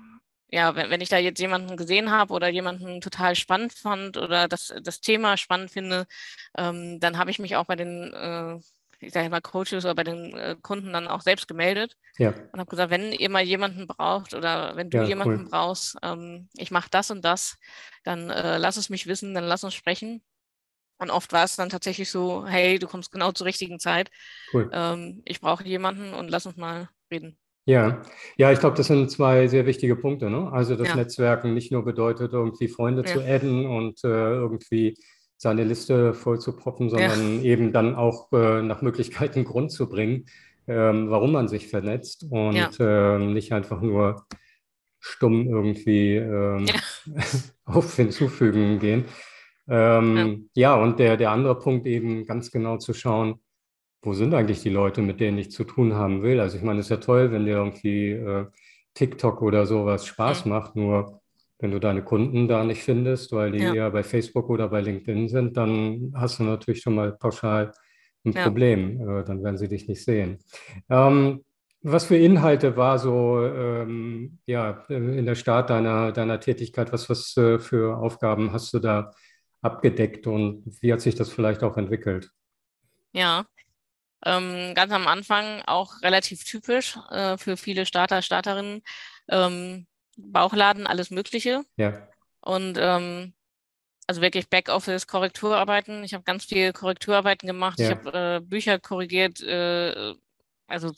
ja, 0.48 0.76
wenn, 0.76 0.90
wenn 0.90 1.00
ich 1.00 1.08
da 1.08 1.18
jetzt 1.18 1.40
jemanden 1.40 1.76
gesehen 1.76 2.10
habe 2.10 2.32
oder 2.32 2.48
jemanden 2.48 3.00
total 3.00 3.34
spannend 3.34 3.72
fand 3.72 4.16
oder 4.16 4.46
das, 4.46 4.72
das 4.80 5.00
Thema 5.00 5.36
spannend 5.36 5.70
finde, 5.70 6.06
ähm, 6.56 7.00
dann 7.00 7.18
habe 7.18 7.30
ich 7.30 7.38
mich 7.38 7.56
auch 7.56 7.64
bei 7.64 7.74
den 7.74 8.12
äh, 8.12 8.60
ich 9.00 9.12
sage 9.12 9.28
mal, 9.30 9.40
Coaches 9.40 9.84
oder 9.84 9.94
bei 9.94 10.04
den 10.04 10.34
äh, 10.36 10.56
Kunden 10.60 10.92
dann 10.92 11.08
auch 11.08 11.20
selbst 11.20 11.48
gemeldet 11.48 11.96
ja. 12.18 12.34
und 12.52 12.60
habe 12.60 12.70
gesagt, 12.70 12.90
wenn 12.90 13.12
ihr 13.12 13.30
mal 13.30 13.42
jemanden 13.42 13.86
braucht 13.86 14.34
oder 14.34 14.76
wenn 14.76 14.90
du 14.90 14.98
ja, 14.98 15.04
jemanden 15.04 15.44
cool. 15.44 15.50
brauchst, 15.50 15.96
ähm, 16.02 16.48
ich 16.54 16.70
mache 16.70 16.88
das 16.90 17.10
und 17.10 17.24
das, 17.24 17.58
dann 18.04 18.30
äh, 18.30 18.58
lass 18.58 18.76
es 18.76 18.90
mich 18.90 19.06
wissen, 19.06 19.34
dann 19.34 19.44
lass 19.44 19.64
uns 19.64 19.74
sprechen. 19.74 20.22
Und 20.98 21.10
oft 21.10 21.32
war 21.32 21.44
es 21.44 21.56
dann 21.56 21.68
tatsächlich 21.68 22.10
so, 22.10 22.46
hey, 22.46 22.78
du 22.78 22.86
kommst 22.86 23.12
genau 23.12 23.32
zur 23.32 23.46
richtigen 23.46 23.78
Zeit. 23.78 24.10
Cool. 24.52 24.70
Ähm, 24.72 25.22
ich 25.26 25.40
brauche 25.40 25.64
jemanden 25.64 26.14
und 26.14 26.30
lass 26.30 26.46
uns 26.46 26.56
mal 26.56 26.88
reden. 27.10 27.38
Ja, 27.68 28.00
ja, 28.36 28.52
ich 28.52 28.60
glaube, 28.60 28.76
das 28.76 28.86
sind 28.86 29.10
zwei 29.10 29.48
sehr 29.48 29.66
wichtige 29.66 29.96
Punkte. 29.96 30.30
Ne? 30.30 30.50
Also 30.52 30.76
das 30.76 30.88
ja. 30.88 30.96
Netzwerken 30.96 31.52
nicht 31.52 31.72
nur 31.72 31.84
bedeutet, 31.84 32.32
irgendwie 32.32 32.68
Freunde 32.68 33.02
zu 33.02 33.20
adden 33.20 33.66
und 33.66 34.04
äh, 34.04 34.08
irgendwie 34.08 34.96
seine 35.36 35.64
Liste 35.64 36.14
voll 36.14 36.38
zu 36.40 36.56
proppen, 36.56 36.88
sondern 36.88 37.38
ja. 37.38 37.42
eben 37.42 37.72
dann 37.72 37.94
auch 37.94 38.32
äh, 38.32 38.62
nach 38.62 38.82
Möglichkeiten 38.82 39.44
Grund 39.44 39.70
zu 39.70 39.88
bringen, 39.88 40.26
ähm, 40.66 41.10
warum 41.10 41.32
man 41.32 41.48
sich 41.48 41.68
vernetzt 41.68 42.26
und 42.30 42.54
ja. 42.54 43.16
äh, 43.16 43.18
nicht 43.18 43.52
einfach 43.52 43.80
nur 43.80 44.26
stumm 44.98 45.48
irgendwie 45.48 46.16
ähm, 46.16 46.66
ja. 46.66 47.22
auf 47.64 47.94
Hinzufügen 47.94 48.78
gehen. 48.78 49.04
Ähm, 49.68 50.48
ja. 50.54 50.76
und 50.76 50.98
der, 50.98 51.16
der 51.16 51.32
andere 51.32 51.58
Punkt 51.58 51.86
eben 51.86 52.24
ganz 52.24 52.50
genau 52.50 52.76
zu 52.78 52.94
schauen, 52.94 53.40
wo 54.02 54.12
sind 54.12 54.34
eigentlich 54.34 54.62
die 54.62 54.70
Leute, 54.70 55.02
mit 55.02 55.20
denen 55.20 55.38
ich 55.38 55.50
zu 55.50 55.64
tun 55.64 55.94
haben 55.94 56.22
will. 56.22 56.38
Also 56.40 56.56
ich 56.56 56.62
meine, 56.62 56.80
es 56.80 56.86
ist 56.86 56.90
ja 56.90 56.96
toll, 56.98 57.32
wenn 57.32 57.44
dir 57.44 57.56
irgendwie 57.56 58.12
äh, 58.12 58.46
TikTok 58.94 59.42
oder 59.42 59.66
sowas 59.66 60.06
Spaß 60.06 60.44
mhm. 60.44 60.50
macht, 60.50 60.76
nur 60.76 61.20
wenn 61.58 61.70
du 61.70 61.78
deine 61.78 62.02
Kunden 62.02 62.48
da 62.48 62.64
nicht 62.64 62.82
findest, 62.82 63.32
weil 63.32 63.52
die 63.52 63.62
ja. 63.62 63.74
eher 63.74 63.90
bei 63.90 64.02
Facebook 64.02 64.50
oder 64.50 64.68
bei 64.68 64.80
LinkedIn 64.80 65.28
sind, 65.28 65.56
dann 65.56 66.12
hast 66.14 66.38
du 66.38 66.44
natürlich 66.44 66.82
schon 66.82 66.94
mal 66.94 67.12
pauschal 67.12 67.72
ein 68.24 68.32
ja. 68.32 68.44
Problem. 68.44 69.00
Äh, 69.00 69.24
dann 69.24 69.42
werden 69.42 69.56
sie 69.56 69.68
dich 69.68 69.88
nicht 69.88 70.04
sehen. 70.04 70.38
Ähm, 70.90 71.44
was 71.82 72.06
für 72.06 72.16
Inhalte 72.16 72.76
war 72.76 72.98
so 72.98 73.44
ähm, 73.44 74.38
ja, 74.46 74.84
in 74.88 75.24
der 75.24 75.36
Start 75.36 75.70
deiner, 75.70 76.10
deiner 76.12 76.40
Tätigkeit? 76.40 76.92
Was, 76.92 77.08
was 77.08 77.36
äh, 77.36 77.58
für 77.58 77.98
Aufgaben 77.98 78.52
hast 78.52 78.74
du 78.74 78.80
da 78.80 79.12
abgedeckt 79.62 80.26
und 80.26 80.64
wie 80.80 80.92
hat 80.92 81.00
sich 81.00 81.14
das 81.14 81.30
vielleicht 81.30 81.62
auch 81.62 81.76
entwickelt? 81.76 82.30
Ja, 83.12 83.46
ähm, 84.24 84.74
ganz 84.74 84.92
am 84.92 85.06
Anfang 85.06 85.62
auch 85.66 86.02
relativ 86.02 86.44
typisch 86.44 86.98
äh, 87.10 87.38
für 87.38 87.56
viele 87.56 87.86
Starter, 87.86 88.20
Starterinnen. 88.20 88.82
Ähm, 89.28 89.86
Bauchladen, 90.16 90.86
alles 90.86 91.10
Mögliche. 91.10 91.64
Ja. 91.76 92.08
Und 92.40 92.78
ähm, 92.80 93.34
also 94.06 94.20
wirklich 94.20 94.48
Backoffice, 94.48 95.06
Korrekturarbeiten. 95.06 96.04
Ich 96.04 96.14
habe 96.14 96.24
ganz 96.24 96.44
viel 96.44 96.72
Korrekturarbeiten 96.72 97.46
gemacht. 97.46 97.78
Ja. 97.78 97.86
Ich 97.86 97.90
habe 97.96 98.36
äh, 98.36 98.40
Bücher 98.40 98.78
korrigiert. 98.78 99.40
Äh, 99.42 100.14
also 100.66 100.92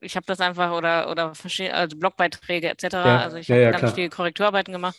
ich 0.00 0.16
habe 0.16 0.26
das 0.26 0.40
einfach 0.40 0.72
oder 0.72 1.10
oder 1.10 1.32
also 1.72 1.96
Blogbeiträge 1.96 2.68
etc. 2.68 2.84
Ja. 2.92 3.20
Also 3.20 3.36
ich 3.38 3.50
habe 3.50 3.60
ja, 3.60 3.70
ganz 3.70 3.80
klar. 3.80 3.94
viel 3.94 4.08
Korrekturarbeiten 4.08 4.72
gemacht. 4.72 4.96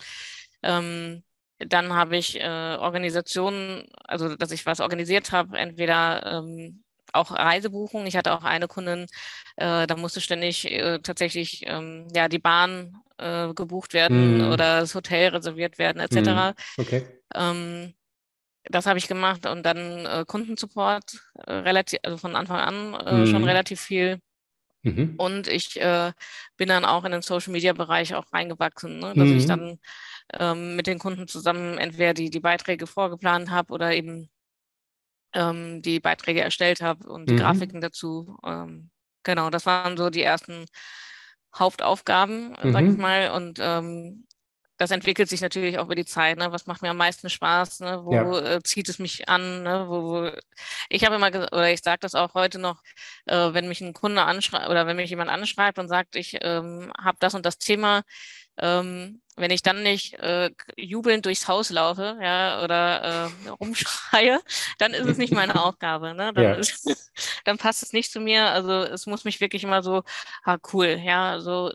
Ähm, 0.63 1.23
dann 1.59 1.93
habe 1.93 2.17
ich 2.17 2.39
äh, 2.39 2.75
Organisationen, 2.77 3.87
also 4.03 4.35
dass 4.35 4.51
ich 4.51 4.65
was 4.65 4.81
organisiert 4.81 5.31
habe, 5.31 5.57
entweder 5.57 6.25
ähm, 6.25 6.83
auch 7.13 7.31
Reisebuchungen. 7.31 8.07
Ich 8.07 8.17
hatte 8.17 8.33
auch 8.33 8.43
eine 8.43 8.67
Kundin, 8.67 9.07
äh, 9.55 9.87
da 9.87 9.95
musste 9.95 10.19
ständig 10.19 10.69
äh, 10.69 10.99
tatsächlich 10.99 11.63
ähm, 11.65 12.07
ja 12.13 12.27
die 12.27 12.39
Bahn 12.39 12.97
äh, 13.17 13.53
gebucht 13.53 13.93
werden 13.93 14.39
mm. 14.39 14.51
oder 14.51 14.81
das 14.81 14.95
Hotel 14.95 15.29
reserviert 15.29 15.77
werden 15.77 15.99
etc. 15.99 16.55
Mm. 16.77 16.81
Okay. 16.81 17.07
Ähm, 17.33 17.93
das 18.65 18.85
habe 18.85 18.97
ich 18.97 19.07
gemacht 19.07 19.45
und 19.45 19.63
dann 19.63 20.05
äh, 20.05 20.25
Kundensupport 20.27 21.19
äh, 21.45 21.53
relativ, 21.53 21.99
also 22.03 22.17
von 22.17 22.35
Anfang 22.35 22.59
an 22.59 23.23
mm. 23.23 23.27
schon 23.27 23.43
relativ 23.43 23.79
viel. 23.81 24.19
Mhm. 24.85 25.15
Und 25.17 25.47
ich 25.47 25.81
äh, 25.81 26.11
bin 26.57 26.69
dann 26.69 26.85
auch 26.85 27.05
in 27.05 27.11
den 27.11 27.23
Social 27.23 27.51
Media 27.51 27.73
Bereich 27.73 28.13
auch 28.13 28.31
reingewachsen, 28.31 28.99
ne? 28.99 29.13
dass 29.15 29.29
ich 29.29 29.43
mhm. 29.43 29.47
dann 29.47 29.79
ähm, 30.33 30.75
mit 30.75 30.85
den 30.85 30.99
Kunden 30.99 31.27
zusammen 31.27 31.79
entweder 31.79 32.13
die, 32.13 32.29
die 32.29 32.39
Beiträge 32.39 32.85
vorgeplant 32.85 33.49
habe 33.49 33.73
oder 33.73 33.95
eben 33.95 34.29
ähm, 35.33 35.81
die 35.81 35.99
Beiträge 35.99 36.41
erstellt 36.41 36.81
habe 36.81 37.07
und 37.07 37.29
die 37.29 37.33
mhm. 37.33 37.39
Grafiken 37.39 37.81
dazu. 37.81 38.37
Ähm, 38.45 38.91
genau, 39.23 39.49
das 39.49 39.65
waren 39.65 39.97
so 39.97 40.11
die 40.11 40.21
ersten 40.21 40.65
Hauptaufgaben, 41.57 42.55
mhm. 42.61 42.73
sag 42.73 42.83
ich 42.83 42.95
mhm. 42.95 43.01
mal. 43.01 43.31
Und 43.31 43.59
ähm, 43.61 44.25
das 44.77 44.91
entwickelt 44.91 45.29
sich 45.29 45.41
natürlich 45.41 45.77
auch 45.77 45.85
über 45.85 45.95
die 45.95 46.05
Zeit. 46.05 46.37
Ne? 46.37 46.51
Was 46.51 46.67
macht 46.67 46.81
mir 46.81 46.89
am 46.89 46.97
meisten 46.97 47.29
Spaß? 47.29 47.79
Ne? 47.79 48.01
Wo 48.03 48.13
ja. 48.13 48.55
äh, 48.55 48.63
zieht 48.63 48.89
es 48.89 48.99
mich 48.99 49.29
an? 49.29 49.63
Ne? 49.63 49.85
Wo, 49.87 50.03
wo 50.03 50.31
ich 50.89 51.05
habe 51.05 51.15
immer 51.15 51.27
oder 51.27 51.71
ich 51.71 51.81
sage 51.81 51.99
das 52.01 52.15
auch 52.15 52.33
heute 52.33 52.59
noch, 52.59 52.81
äh, 53.25 53.53
wenn 53.53 53.69
mich 53.69 53.81
ein 53.81 53.93
Kunde 53.93 54.23
anschreibt 54.23 54.69
oder 54.69 54.85
wenn 54.85 54.97
mich 54.97 55.09
jemand 55.09 55.29
anschreibt 55.29 55.79
und 55.79 55.87
sagt, 55.87 56.15
ich 56.15 56.37
ähm, 56.41 56.91
habe 57.01 57.17
das 57.21 57.35
und 57.35 57.45
das 57.45 57.57
Thema, 57.57 58.03
ähm, 58.57 59.21
wenn 59.37 59.51
ich 59.51 59.61
dann 59.61 59.83
nicht 59.83 60.13
äh, 60.19 60.51
jubelnd 60.77 61.25
durchs 61.25 61.47
Haus 61.47 61.69
laufe, 61.69 62.17
ja, 62.21 62.63
oder 62.63 63.29
äh, 63.45 63.49
rumschreie, 63.59 64.39
dann 64.77 64.93
ist 64.93 65.07
es 65.07 65.17
nicht 65.17 65.33
meine 65.33 65.55
Aufgabe. 65.63 66.13
Ne? 66.13 66.31
Dann, 66.33 66.43
ja. 66.43 66.53
ist, 66.53 67.11
dann 67.45 67.57
passt 67.57 67.83
es 67.83 67.93
nicht 67.93 68.11
zu 68.11 68.19
mir. 68.19 68.49
Also 68.51 68.71
es 68.71 69.05
muss 69.05 69.25
mich 69.25 69.41
wirklich 69.41 69.63
immer 69.63 69.83
so, 69.83 70.03
ah, 70.43 70.57
cool, 70.73 70.99
ja, 71.03 71.39
so 71.39 71.71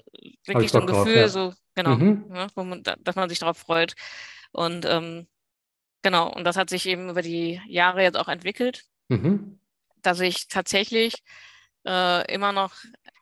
wirklich 0.46 0.70
so 0.70 0.80
ein 0.80 0.86
Gefühl, 0.86 1.04
drauf, 1.04 1.16
ja. 1.16 1.28
so, 1.28 1.52
genau, 1.74 1.96
mhm. 1.96 2.24
ne, 2.28 2.46
man, 2.54 2.82
dass 2.82 3.16
man 3.16 3.28
sich 3.28 3.38
darauf 3.38 3.58
freut. 3.58 3.94
Und 4.52 4.86
ähm, 4.86 5.28
genau, 6.02 6.32
und 6.32 6.44
das 6.44 6.56
hat 6.56 6.70
sich 6.70 6.86
eben 6.86 7.10
über 7.10 7.22
die 7.22 7.60
Jahre 7.68 8.02
jetzt 8.02 8.16
auch 8.16 8.28
entwickelt, 8.28 8.84
mhm. 9.08 9.60
dass 10.02 10.20
ich 10.20 10.48
tatsächlich 10.48 11.22
äh, 11.86 12.32
immer 12.32 12.52
noch 12.52 12.72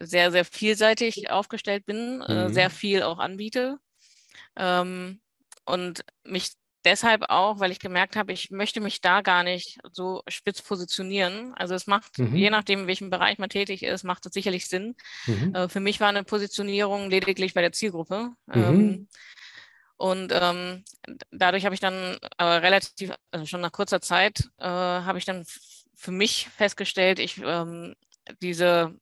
sehr, 0.01 0.31
sehr 0.31 0.45
vielseitig 0.45 1.31
aufgestellt 1.31 1.87
bin, 1.87 2.23
äh, 2.23 2.33
mhm. 2.33 2.51
äh, 2.51 2.53
sehr 2.53 2.71
viel 2.71 3.03
auch 3.03 3.19
anbiete. 3.19 3.79
Ähm, 4.57 5.21
und 5.65 6.05
mich 6.25 6.53
deshalb 6.85 7.25
auch, 7.29 7.61
weil 7.61 7.71
ich 7.71 7.81
gemerkt 7.81 8.17
habe, 8.17 8.33
ich 8.33 8.51
möchte 8.51 8.81
mich 8.81 9.01
da 9.01 9.21
gar 9.21 9.43
nicht 9.43 9.79
so 9.93 10.23
spitz 10.29 10.63
positionieren. 10.63 11.53
Also 11.55 11.75
es 11.75 11.87
macht, 11.87 12.19
mhm. 12.19 12.35
je 12.35 12.51
nachdem, 12.51 12.81
in 12.81 12.87
welchem 12.87 13.11
Bereich 13.11 13.39
man 13.39 13.51
tätig 13.51 13.83
ist, 13.83 14.05
macht 14.05 14.25
es 14.27 14.33
sicherlich 14.33 14.69
Sinn. 14.69 14.95
Mhm. 15.27 15.55
Äh, 15.55 15.69
für 15.69 15.81
mich 15.81 16.01
war 16.01 16.09
eine 16.09 16.25
Positionierung 16.25 17.11
lediglich 17.11 17.55
bei 17.55 17.61
der 17.61 17.73
Zielgruppe. 17.73 18.31
Mhm. 18.47 18.55
Ähm, 18.55 19.09
und 19.97 20.33
ähm, 20.33 20.85
dadurch 21.33 21.65
habe 21.65 21.75
ich 21.75 21.81
dann 21.81 22.19
aber 22.37 22.63
relativ, 22.63 23.13
also 23.33 23.47
schon 23.47 23.61
nach 23.61 23.73
kurzer 23.73 24.01
Zeit, 24.01 24.49
äh, 24.59 24.65
habe 24.65 25.19
ich 25.19 25.25
dann 25.25 25.45
für 25.97 26.13
mich 26.13 26.49
festgestellt, 26.49 27.19
ich 27.19 27.43
ähm, 27.45 27.97
diese, 28.41 28.95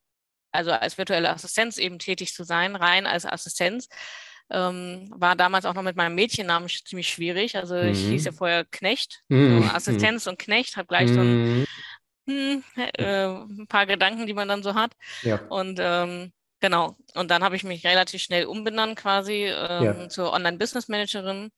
also 0.57 0.73
als 0.73 0.99
virtuelle 0.99 1.31
Assistenz 1.31 1.79
eben 1.79 1.99
tätig 1.99 2.35
zu 2.35 2.45
sein, 2.45 2.75
rein 2.75 3.07
als 3.07 3.27
Assistenz, 3.27 3.89
ähm, 4.51 5.13
war 5.15 5.37
damals 5.37 5.65
auch 5.65 5.75
noch 5.75 5.83
mit 5.83 5.97
meinem 5.97 6.15
Mädchennamen 6.15 6.69
ziemlich 6.69 7.09
schwierig. 7.09 7.57
Also 7.57 7.75
mhm. 7.75 7.89
ich 7.89 7.99
hieß 7.99 8.25
ja 8.25 8.33
mhm. 8.33 8.37
vorher 8.37 8.65
Knecht, 8.65 9.23
mhm. 9.29 9.63
so 9.63 9.69
Assistenz 9.75 10.27
und 10.27 10.39
Knecht, 10.39 10.77
habe 10.77 10.87
gleich 10.87 11.09
so 11.09 11.21
ein, 11.21 11.59
mhm. 11.59 11.67
hm, 12.29 12.65
äh, 12.77 13.27
ein, 13.27 13.67
paar 13.69 13.87
Gedanken, 13.87 14.27
die 14.27 14.35
man 14.35 14.49
dann 14.49 14.63
so 14.63 14.75
hat. 14.75 14.93
Ja. 15.23 15.41
Und 15.49 15.79
ähm, 15.81 16.33
genau, 16.61 16.97
und 17.15 17.31
dann 17.31 17.43
habe 17.43 17.57
ich 17.57 17.65
mich 17.65 17.85
relativ 17.85 18.23
schnell 18.23 18.47
umbenannt 18.47 18.97
quasi 18.97 19.47
ähm, 19.47 19.85
ja. 19.85 20.09
zur 20.09 20.33
Online-Business-Managerin. 20.33 21.51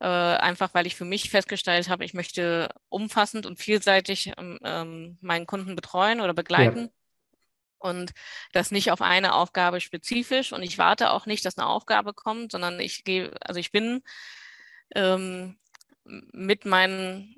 Äh, 0.00 0.06
einfach 0.06 0.74
weil 0.74 0.88
ich 0.88 0.96
für 0.96 1.04
mich 1.04 1.30
festgestellt 1.30 1.88
habe, 1.88 2.04
ich 2.04 2.14
möchte 2.14 2.68
umfassend 2.88 3.46
und 3.46 3.60
vielseitig 3.60 4.32
ähm, 4.36 4.58
ähm 4.64 5.18
meinen 5.20 5.46
Kunden 5.46 5.76
betreuen 5.76 6.20
oder 6.20 6.34
begleiten. 6.34 6.78
Ja 6.78 6.88
und 7.84 8.12
das 8.52 8.70
nicht 8.70 8.90
auf 8.90 9.02
eine 9.02 9.34
Aufgabe 9.34 9.80
spezifisch. 9.80 10.52
Und 10.52 10.62
ich 10.62 10.78
warte 10.78 11.10
auch 11.10 11.26
nicht, 11.26 11.44
dass 11.44 11.58
eine 11.58 11.68
Aufgabe 11.68 12.14
kommt, 12.14 12.52
sondern 12.52 12.80
ich 12.80 13.04
gehe, 13.04 13.30
also 13.40 13.60
ich 13.60 13.70
bin 13.72 14.02
ähm, 14.94 15.58
mit 16.04 16.64
meinen, 16.64 17.36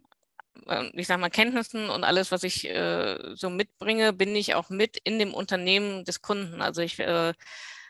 äh, 0.67 0.85
ich 0.95 1.09
sag 1.09 1.19
mal, 1.19 1.31
Kenntnissen 1.31 1.91
und 1.91 2.05
alles, 2.05 2.31
was 2.31 2.45
ich 2.45 2.69
äh, 2.69 3.19
so 3.35 3.51
mitbringe, 3.51 4.13
bin 4.13 4.37
ich 4.37 4.55
auch 4.55 4.71
mit 4.71 4.97
in 5.03 5.19
dem 5.19 5.35
Unternehmen 5.35 6.05
des 6.05 6.23
Kunden. 6.23 6.63
Also 6.63 6.81
ich 6.81 6.99
äh, 7.01 7.35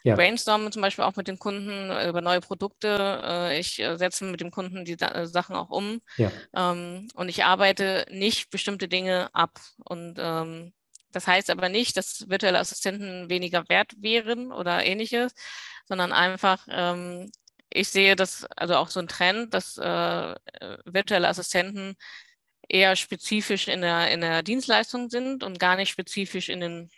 ja. 0.03 0.15
brainstorme 0.15 0.71
zum 0.71 0.81
Beispiel 0.81 1.05
auch 1.05 1.17
mit 1.17 1.29
den 1.29 1.39
Kunden 1.39 1.91
über 2.09 2.23
neue 2.23 2.41
Produkte. 2.41 3.21
Äh, 3.23 3.61
ich 3.61 3.79
äh, 3.81 3.99
setze 3.99 4.25
mit 4.25 4.41
dem 4.41 4.51
Kunden 4.51 4.87
die 4.87 4.97
Sachen 5.25 5.57
auch 5.57 5.69
um. 5.69 6.01
Ja. 6.17 6.33
Ähm, 6.55 7.09
und 7.15 7.29
ich 7.29 7.45
arbeite 7.45 8.07
nicht 8.11 8.49
bestimmte 8.49 8.89
Dinge 8.89 9.29
ab. 9.35 9.61
Und 9.85 10.17
ähm, 10.19 10.73
das 11.13 11.27
heißt 11.27 11.51
aber 11.51 11.69
nicht, 11.69 11.97
dass 11.97 12.29
virtuelle 12.29 12.59
Assistenten 12.59 13.31
weniger 13.31 13.69
wert 13.69 13.93
wären 13.99 14.53
oder 14.53 14.85
ähnliches, 14.85 15.35
sondern 15.87 16.13
einfach, 16.13 16.67
ähm, 16.71 17.31
ich 17.71 17.89
sehe 17.89 18.17
das, 18.17 18.45
also 18.57 18.77
auch 18.77 18.89
so 18.89 19.01
ein 19.01 19.09
Trend, 19.09 19.55
dass 19.55 19.77
äh, 19.79 20.35
virtuelle 20.85 21.29
Assistenten 21.29 21.97
eher 22.69 22.97
spezifisch 22.97 23.69
in 23.69 23.81
der, 23.81 24.11
in 24.11 24.21
der 24.21 24.43
Dienstleistung 24.43 25.09
sind 25.09 25.45
und 25.45 25.59
gar 25.59 25.77
nicht 25.77 25.91
spezifisch 25.91 26.49
in 26.49 26.61
den 26.61 26.91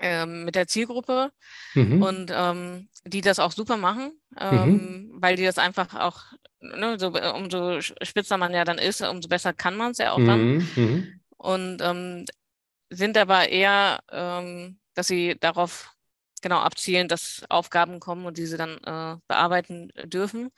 ähm, 0.00 0.44
mit 0.44 0.54
der 0.54 0.66
Zielgruppe 0.66 1.30
mhm. 1.74 2.02
und 2.02 2.32
ähm, 2.34 2.88
die 3.04 3.20
das 3.20 3.38
auch 3.38 3.52
super 3.52 3.76
machen, 3.76 4.12
ähm, 4.38 4.72
mhm. 4.72 5.10
weil 5.14 5.36
die 5.36 5.44
das 5.44 5.58
einfach 5.58 5.94
auch, 5.94 6.22
ne, 6.60 6.98
so, 6.98 7.08
umso 7.34 7.80
spitzer 7.80 8.38
man 8.38 8.54
ja 8.54 8.64
dann 8.64 8.78
ist, 8.78 9.02
umso 9.02 9.28
besser 9.28 9.52
kann 9.52 9.76
man 9.76 9.92
es 9.92 9.98
ja 9.98 10.12
auch 10.12 10.24
dann. 10.24 10.54
Mhm. 10.54 10.68
mhm. 10.76 11.20
Und 11.36 11.80
ähm, 11.80 12.26
sind 12.90 13.16
aber 13.16 13.48
eher, 13.48 14.00
ähm, 14.10 14.78
dass 14.94 15.06
sie 15.06 15.36
darauf 15.38 15.94
genau 16.42 16.58
abzielen, 16.58 17.08
dass 17.08 17.44
Aufgaben 17.48 18.00
kommen 18.00 18.26
und 18.26 18.38
diese 18.38 18.56
dann 18.56 18.78
äh, 18.78 19.20
bearbeiten 19.28 19.92
dürfen. 20.04 20.50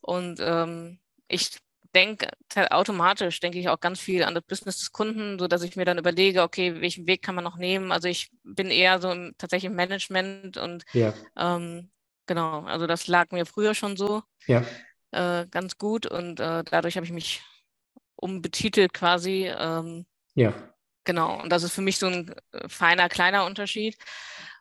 Und 0.00 0.38
ähm, 0.40 1.00
ich 1.28 1.58
denke 1.94 2.28
automatisch, 2.70 3.40
denke 3.40 3.58
ich 3.58 3.68
auch 3.68 3.80
ganz 3.80 4.00
viel 4.00 4.22
an 4.22 4.34
das 4.34 4.44
Business 4.44 4.78
des 4.78 4.92
Kunden, 4.92 5.38
so 5.38 5.48
dass 5.48 5.62
ich 5.62 5.76
mir 5.76 5.84
dann 5.84 5.98
überlege, 5.98 6.42
okay, 6.42 6.80
welchen 6.80 7.06
Weg 7.06 7.22
kann 7.22 7.34
man 7.34 7.44
noch 7.44 7.56
nehmen? 7.56 7.90
Also 7.90 8.08
ich 8.08 8.30
bin 8.44 8.70
eher 8.70 9.00
so 9.00 9.10
im, 9.10 9.34
tatsächlich 9.38 9.70
im 9.70 9.76
Management 9.76 10.58
und 10.58 10.84
ja. 10.92 11.14
ähm, 11.36 11.90
genau, 12.26 12.64
also 12.64 12.86
das 12.86 13.06
lag 13.06 13.30
mir 13.30 13.46
früher 13.46 13.74
schon 13.74 13.96
so 13.96 14.22
ja. 14.46 14.64
äh, 15.12 15.46
ganz 15.46 15.78
gut 15.78 16.06
und 16.06 16.38
äh, 16.38 16.64
dadurch 16.64 16.96
habe 16.96 17.06
ich 17.06 17.12
mich 17.12 17.42
umbetitelt 18.14 18.92
quasi. 18.92 19.50
Ähm, 19.58 20.06
ja. 20.34 20.52
Genau, 21.06 21.40
und 21.40 21.50
das 21.50 21.62
ist 21.62 21.72
für 21.72 21.82
mich 21.82 21.98
so 21.98 22.06
ein 22.06 22.34
äh, 22.52 22.68
feiner, 22.68 23.08
kleiner 23.08 23.46
Unterschied. 23.46 23.96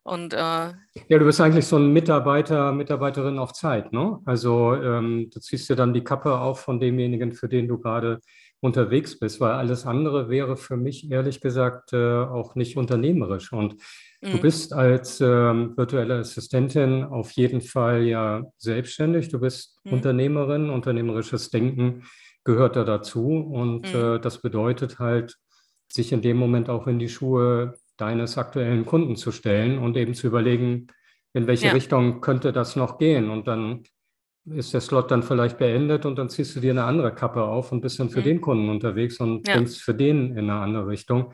Und, 0.03 0.33
äh, 0.33 0.37
ja, 0.37 0.73
du 1.09 1.25
bist 1.25 1.41
eigentlich 1.41 1.65
so 1.65 1.77
ein 1.77 1.91
Mitarbeiter, 1.91 2.71
Mitarbeiterin 2.71 3.39
auf 3.39 3.53
Zeit, 3.53 3.91
ne? 3.91 4.19
Also 4.25 4.75
ähm, 4.75 5.31
du 5.33 5.39
ziehst 5.39 5.67
dir 5.67 5.75
dann 5.75 5.95
die 5.95 6.03
Kappe 6.03 6.37
auf 6.37 6.59
von 6.59 6.79
demjenigen, 6.79 7.33
für 7.33 7.49
den 7.49 7.67
du 7.67 7.79
gerade 7.79 8.21
unterwegs 8.61 9.17
bist, 9.17 9.41
weil 9.41 9.53
alles 9.53 9.87
andere 9.87 10.29
wäre 10.29 10.57
für 10.57 10.77
mich 10.77 11.09
ehrlich 11.11 11.41
gesagt 11.41 11.93
äh, 11.93 11.97
auch 11.97 12.53
nicht 12.53 12.77
unternehmerisch. 12.77 13.51
Und 13.51 13.77
mhm. 14.21 14.31
du 14.33 14.41
bist 14.41 14.73
als 14.73 15.19
ähm, 15.21 15.75
virtuelle 15.75 16.19
Assistentin 16.19 17.03
auf 17.03 17.31
jeden 17.31 17.61
Fall 17.61 18.03
ja 18.03 18.43
selbstständig. 18.57 19.29
Du 19.29 19.39
bist 19.39 19.79
mhm. 19.83 19.93
Unternehmerin, 19.93 20.69
unternehmerisches 20.69 21.49
Denken 21.49 22.03
gehört 22.43 22.75
da 22.75 22.83
dazu. 22.83 23.29
Und 23.29 23.91
mhm. 23.91 23.99
äh, 23.99 24.19
das 24.19 24.39
bedeutet 24.39 24.99
halt, 24.99 25.35
sich 25.91 26.11
in 26.11 26.21
dem 26.21 26.37
Moment 26.37 26.69
auch 26.69 26.87
in 26.87 26.99
die 26.99 27.09
Schuhe 27.09 27.75
deines 27.97 28.37
aktuellen 28.37 28.85
Kunden 28.85 29.15
zu 29.15 29.31
stellen 29.31 29.77
und 29.77 29.95
eben 29.97 30.13
zu 30.13 30.27
überlegen, 30.27 30.87
in 31.33 31.47
welche 31.47 31.67
ja. 31.67 31.73
Richtung 31.73 32.21
könnte 32.21 32.51
das 32.51 32.75
noch 32.75 32.97
gehen. 32.97 33.29
Und 33.29 33.47
dann 33.47 33.83
ist 34.45 34.73
der 34.73 34.81
Slot 34.81 35.11
dann 35.11 35.23
vielleicht 35.23 35.57
beendet 35.57 36.05
und 36.05 36.17
dann 36.17 36.29
ziehst 36.29 36.55
du 36.55 36.59
dir 36.59 36.71
eine 36.71 36.83
andere 36.83 37.13
Kappe 37.13 37.43
auf 37.43 37.71
und 37.71 37.81
bist 37.81 37.99
dann 37.99 38.09
für 38.09 38.19
mhm. 38.19 38.25
den 38.25 38.41
Kunden 38.41 38.69
unterwegs 38.69 39.19
und 39.19 39.47
ja. 39.47 39.55
denkst 39.55 39.77
für 39.77 39.93
den 39.93 40.31
in 40.31 40.49
eine 40.49 40.59
andere 40.59 40.87
Richtung. 40.87 41.33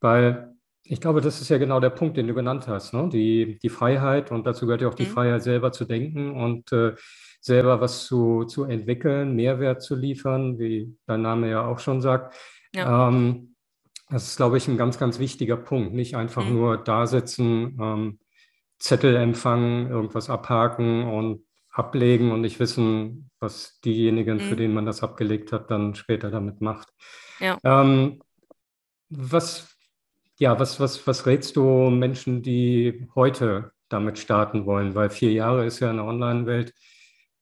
Weil 0.00 0.54
ich 0.84 1.00
glaube, 1.00 1.20
das 1.20 1.40
ist 1.40 1.48
ja 1.48 1.58
genau 1.58 1.80
der 1.80 1.90
Punkt, 1.90 2.16
den 2.16 2.26
du 2.26 2.34
genannt 2.34 2.66
hast. 2.68 2.92
Ne? 2.92 3.08
Die, 3.12 3.58
die 3.62 3.68
Freiheit 3.68 4.30
und 4.30 4.46
dazu 4.46 4.66
gehört 4.66 4.82
ja 4.82 4.88
auch 4.88 4.94
die 4.94 5.04
mhm. 5.04 5.10
Freiheit, 5.10 5.42
selber 5.42 5.72
zu 5.72 5.84
denken 5.84 6.32
und 6.32 6.72
äh, 6.72 6.94
selber 7.40 7.80
was 7.80 8.04
zu, 8.04 8.44
zu 8.44 8.64
entwickeln, 8.64 9.34
Mehrwert 9.34 9.82
zu 9.82 9.94
liefern, 9.94 10.58
wie 10.58 10.94
dein 11.06 11.22
Name 11.22 11.48
ja 11.50 11.64
auch 11.64 11.78
schon 11.78 12.00
sagt. 12.00 12.34
Ja. 12.74 13.08
Ähm, 13.08 13.49
das 14.10 14.28
ist, 14.28 14.36
glaube 14.36 14.56
ich, 14.56 14.66
ein 14.68 14.76
ganz, 14.76 14.98
ganz 14.98 15.18
wichtiger 15.18 15.56
Punkt. 15.56 15.94
Nicht 15.94 16.16
einfach 16.16 16.44
mhm. 16.44 16.52
nur 16.52 16.76
da 16.76 17.06
sitzen, 17.06 17.78
ähm, 17.80 18.18
Zettel 18.78 19.14
empfangen, 19.16 19.88
irgendwas 19.88 20.30
abhaken 20.30 21.04
und 21.04 21.44
ablegen 21.70 22.32
und 22.32 22.40
nicht 22.40 22.58
wissen, 22.58 23.30
was 23.38 23.78
diejenigen, 23.80 24.38
mhm. 24.38 24.40
für 24.40 24.56
den 24.56 24.74
man 24.74 24.86
das 24.86 25.02
abgelegt 25.02 25.52
hat, 25.52 25.70
dann 25.70 25.94
später 25.94 26.30
damit 26.30 26.60
macht. 26.60 26.88
Ja. 27.38 27.58
Ähm, 27.62 28.20
was, 29.10 29.76
ja, 30.38 30.58
was, 30.58 30.80
was, 30.80 31.06
was 31.06 31.26
rätst 31.26 31.56
du 31.56 31.90
Menschen, 31.90 32.42
die 32.42 33.06
heute 33.14 33.72
damit 33.88 34.18
starten 34.18 34.66
wollen? 34.66 34.94
Weil 34.94 35.10
vier 35.10 35.32
Jahre 35.32 35.66
ist 35.66 35.80
ja 35.80 35.90
in 35.90 35.96
der 35.96 36.06
Online-Welt 36.06 36.74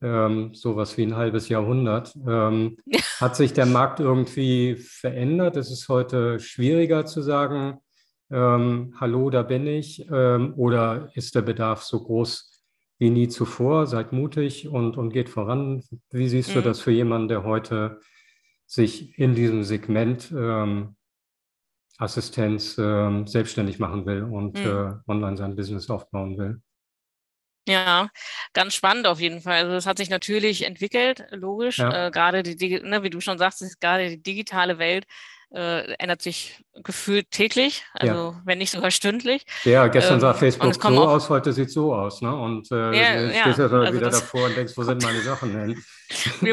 ähm, 0.00 0.54
sowas 0.54 0.96
wie 0.96 1.02
ein 1.02 1.16
halbes 1.16 1.48
Jahrhundert. 1.48 2.16
Ähm, 2.26 2.76
hat 3.20 3.36
sich 3.36 3.52
der 3.52 3.66
Markt 3.66 4.00
irgendwie 4.00 4.76
verändert? 4.76 5.56
Es 5.56 5.70
ist 5.70 5.88
heute 5.88 6.38
schwieriger 6.40 7.06
zu 7.06 7.22
sagen, 7.22 7.78
ähm, 8.30 8.94
hallo, 9.00 9.30
da 9.30 9.42
bin 9.42 9.66
ich, 9.66 10.06
ähm, 10.10 10.52
oder 10.56 11.10
ist 11.14 11.34
der 11.34 11.42
Bedarf 11.42 11.82
so 11.82 12.02
groß 12.02 12.64
wie 12.98 13.10
nie 13.10 13.28
zuvor? 13.28 13.86
Seid 13.86 14.12
mutig 14.12 14.68
und, 14.68 14.96
und 14.96 15.10
geht 15.10 15.28
voran. 15.28 15.82
Wie 16.10 16.28
siehst 16.28 16.50
mhm. 16.50 16.54
du 16.54 16.62
das 16.62 16.80
für 16.80 16.90
jemanden, 16.90 17.28
der 17.28 17.44
heute 17.44 18.00
sich 18.66 19.18
in 19.18 19.34
diesem 19.34 19.64
Segment 19.64 20.32
ähm, 20.36 20.96
Assistenz 21.96 22.76
ähm, 22.78 23.26
selbstständig 23.26 23.78
machen 23.78 24.04
will 24.04 24.22
und 24.22 24.58
mhm. 24.58 24.66
äh, 24.66 24.92
online 25.10 25.36
sein 25.36 25.56
Business 25.56 25.88
aufbauen 25.88 26.36
will? 26.36 26.60
Ja, 27.68 28.08
ganz 28.54 28.74
spannend 28.74 29.06
auf 29.06 29.20
jeden 29.20 29.42
Fall. 29.42 29.64
Also 29.64 29.76
es 29.76 29.86
hat 29.86 29.98
sich 29.98 30.10
natürlich 30.10 30.64
entwickelt, 30.64 31.24
logisch. 31.30 31.78
Ja. 31.78 32.06
Äh, 32.06 32.10
gerade 32.10 32.42
die, 32.42 32.80
ne, 32.80 33.02
wie 33.02 33.10
du 33.10 33.20
schon 33.20 33.38
sagst, 33.38 33.62
ist 33.62 33.80
gerade 33.80 34.08
die 34.08 34.22
digitale 34.22 34.78
Welt 34.78 35.06
äh, 35.50 35.94
ändert 35.94 36.20
sich 36.20 36.62
gefühlt 36.74 37.30
täglich, 37.30 37.84
also 37.94 38.14
ja. 38.14 38.42
wenn 38.44 38.58
nicht 38.58 38.70
sogar 38.70 38.90
stündlich. 38.90 39.44
Ja, 39.64 39.86
gestern 39.86 40.14
ähm, 40.14 40.20
sah 40.20 40.34
Facebook 40.34 40.74
so 40.74 41.08
aus, 41.08 41.30
heute 41.30 41.52
sieht 41.52 41.70
so 41.70 41.94
aus, 41.94 42.20
ne? 42.20 42.34
Und 42.34 42.70
äh, 42.70 42.92
ja, 42.94 43.42
stehst 43.42 43.58
ja, 43.58 43.64
also 43.64 43.92
wieder 43.92 44.10
davor 44.10 44.44
und 44.44 44.56
denkst, 44.56 44.74
wo 44.76 44.82
sind 44.82 45.02
meine 45.02 45.20
Sachen 45.20 45.52
denn? 45.52 45.82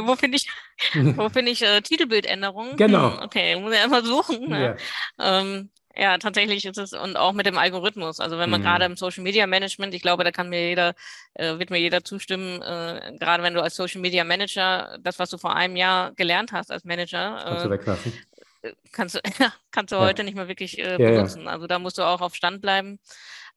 wo 0.06 0.15
finde 0.15 0.38
ich, 0.38 0.49
wo 0.93 1.30
finde 1.34 1.51
ich 1.51 1.62
äh, 1.62 1.82
Titelbildänderungen? 1.82 2.78
Genau. 2.78 3.17
Hm, 3.17 3.23
okay, 3.23 3.56
muss 3.58 3.73
ich 3.73 3.80
einfach 3.80 4.04
suchen. 4.04 4.49
Ne? 4.49 4.78
Ähm, 5.19 5.69
ja, 5.98 6.18
tatsächlich 6.18 6.66
ist 6.66 6.78
es 6.78 6.94
und 6.94 7.16
auch 7.16 7.34
mit 7.34 7.46
dem 7.46 7.58
Algorithmus. 7.58 8.20
Also 8.20 8.38
wenn 8.38 8.50
man 8.50 8.62
mhm. 8.62 8.66
gerade 8.66 8.86
im 8.86 8.98
Social 8.98 9.24
Media 9.24 9.48
Management, 9.48 9.94
ich 9.94 10.02
glaube, 10.02 10.24
da 10.24 10.32
kann 10.32 10.50
mir 10.50 10.70
jeder, 10.70 10.94
äh, 11.34 11.58
wird 11.58 11.70
mir 11.70 11.78
jeder 11.78 12.04
zustimmen, 12.04 12.62
äh, 12.62 13.14
gerade 13.20 13.44
wenn 13.44 13.54
du 13.54 13.62
als 13.62 13.76
Social 13.76 14.02
Media 14.02 14.24
Manager 14.24 14.98
das, 15.02 15.20
was 15.20 15.30
du 15.30 15.38
vor 15.38 15.56
einem 15.56 15.76
Jahr 15.76 16.12
gelernt 16.14 16.52
hast 16.52 16.72
als 16.72 16.84
Manager, 16.84 17.42
kannst 17.44 17.64
du 17.64 17.68
äh, 17.68 17.72
weglassen. 17.72 18.14
Kannst 18.92 19.16
du, 19.16 19.20
kannst 19.72 19.92
du 19.92 19.98
ja. 19.98 20.02
heute 20.02 20.24
nicht 20.24 20.36
mehr 20.36 20.48
wirklich 20.48 20.80
äh, 20.80 20.98
benutzen. 20.98 21.42
Ja, 21.42 21.46
ja. 21.46 21.52
Also 21.52 21.68
da 21.68 21.80
musst 21.80 21.98
du 21.98 22.04
auch 22.04 22.22
auf 22.22 22.36
Stand 22.36 22.62
bleiben. 22.62 23.00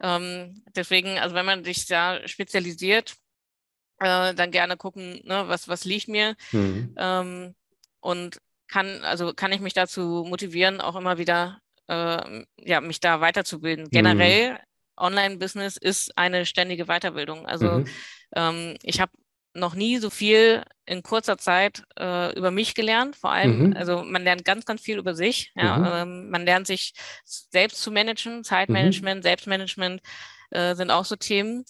Ähm, 0.00 0.62
deswegen, 0.76 1.18
also 1.18 1.34
wenn 1.34 1.46
man 1.46 1.64
sich 1.64 1.86
da 1.86 2.26
spezialisiert, 2.28 3.16
äh, 4.00 4.34
dann 4.34 4.50
gerne 4.50 4.76
gucken, 4.76 5.20
ne, 5.24 5.44
was, 5.48 5.68
was 5.68 5.84
liegt 5.84 6.08
mir. 6.08 6.36
Mhm. 6.52 6.94
Ähm, 6.96 7.54
und 8.00 8.40
kann, 8.68 9.02
also 9.02 9.32
kann 9.34 9.52
ich 9.52 9.60
mich 9.60 9.74
dazu 9.74 10.24
motivieren, 10.28 10.80
auch 10.80 10.94
immer 10.94 11.18
wieder 11.18 11.60
äh, 11.88 12.44
ja, 12.58 12.80
mich 12.80 13.00
da 13.00 13.20
weiterzubilden. 13.20 13.86
Mhm. 13.86 13.90
Generell, 13.90 14.58
Online-Business 14.96 15.76
ist 15.76 16.16
eine 16.16 16.46
ständige 16.46 16.86
Weiterbildung. 16.86 17.46
Also 17.46 17.78
mhm. 17.78 17.86
ähm, 18.34 18.76
ich 18.82 19.00
habe 19.00 19.12
noch 19.54 19.74
nie 19.74 19.98
so 19.98 20.10
viel 20.10 20.62
in 20.86 21.02
kurzer 21.02 21.38
Zeit 21.38 21.82
äh, 21.98 22.36
über 22.36 22.50
mich 22.50 22.74
gelernt. 22.74 23.16
Vor 23.16 23.32
allem, 23.32 23.68
mhm. 23.68 23.76
also 23.76 24.02
man 24.04 24.22
lernt 24.22 24.44
ganz, 24.44 24.64
ganz 24.64 24.80
viel 24.80 24.98
über 24.98 25.14
sich. 25.14 25.52
Ja? 25.54 25.78
Mhm. 25.78 25.86
Ähm, 25.86 26.30
man 26.30 26.44
lernt 26.44 26.66
sich 26.66 26.92
selbst 27.24 27.82
zu 27.82 27.90
managen, 27.90 28.44
Zeitmanagement, 28.44 29.18
mhm. 29.18 29.22
Selbstmanagement 29.22 30.00
äh, 30.50 30.74
sind 30.74 30.90
auch 30.90 31.04
so 31.04 31.16
Themen. 31.16 31.64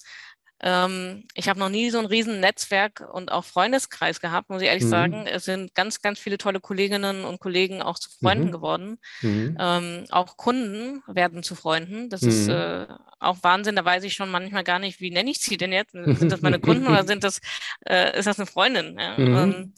Ähm, 0.61 1.25
ich 1.35 1.49
habe 1.49 1.61
noch 1.61 1.69
nie 1.69 1.91
so 1.91 1.99
ein 1.99 2.07
riesen 2.07 2.41
Netzwerk 2.41 3.09
und 3.13 3.31
auch 3.31 3.45
Freundeskreis 3.45 4.21
gehabt, 4.21 4.51
muss 4.51 4.61
ich 4.61 4.69
ehrlich 4.69 4.85
mhm. 4.85 4.89
sagen. 4.89 5.27
Es 5.27 5.45
sind 5.45 5.75
ganz, 5.75 6.03
ganz 6.03 6.19
viele 6.19 6.37
tolle 6.37 6.61
Kolleginnen 6.61 7.25
und 7.25 7.39
Kollegen 7.39 7.81
auch 7.81 7.99
zu 7.99 8.11
Freunden 8.11 8.47
mhm. 8.47 8.53
geworden. 8.53 8.99
Mhm. 9.23 9.57
Ähm, 9.61 10.05
auch 10.11 10.37
Kunden 10.37 11.03
werden 11.07 11.43
zu 11.43 11.55
Freunden. 11.55 12.11
Das 12.11 12.23
ist 12.23 12.49
mhm. 12.49 12.55
äh, 12.55 12.87
auch 13.21 13.39
Wahnsinn. 13.43 13.77
Da 13.77 13.85
weiß 13.85 14.03
ich 14.03 14.15
schon 14.15 14.31
manchmal 14.31 14.65
gar 14.65 14.81
nicht, 14.81 15.01
wie 15.01 15.11
nenne 15.11 15.31
ich 15.31 15.39
sie 15.39 15.57
denn 15.57 15.73
jetzt? 15.73 15.93
Sind 15.93 16.33
das 16.33 16.43
meine 16.43 16.59
Kunden 16.59 16.89
oder 16.89 17.05
sind 17.07 17.23
das, 17.23 17.41
äh, 17.87 18.19
ist 18.19 18.27
das 18.27 18.39
eine 18.39 18.47
Freundin? 18.47 18.99
Ja? 18.99 19.17
Mhm. 19.17 19.37
Ähm, 19.37 19.75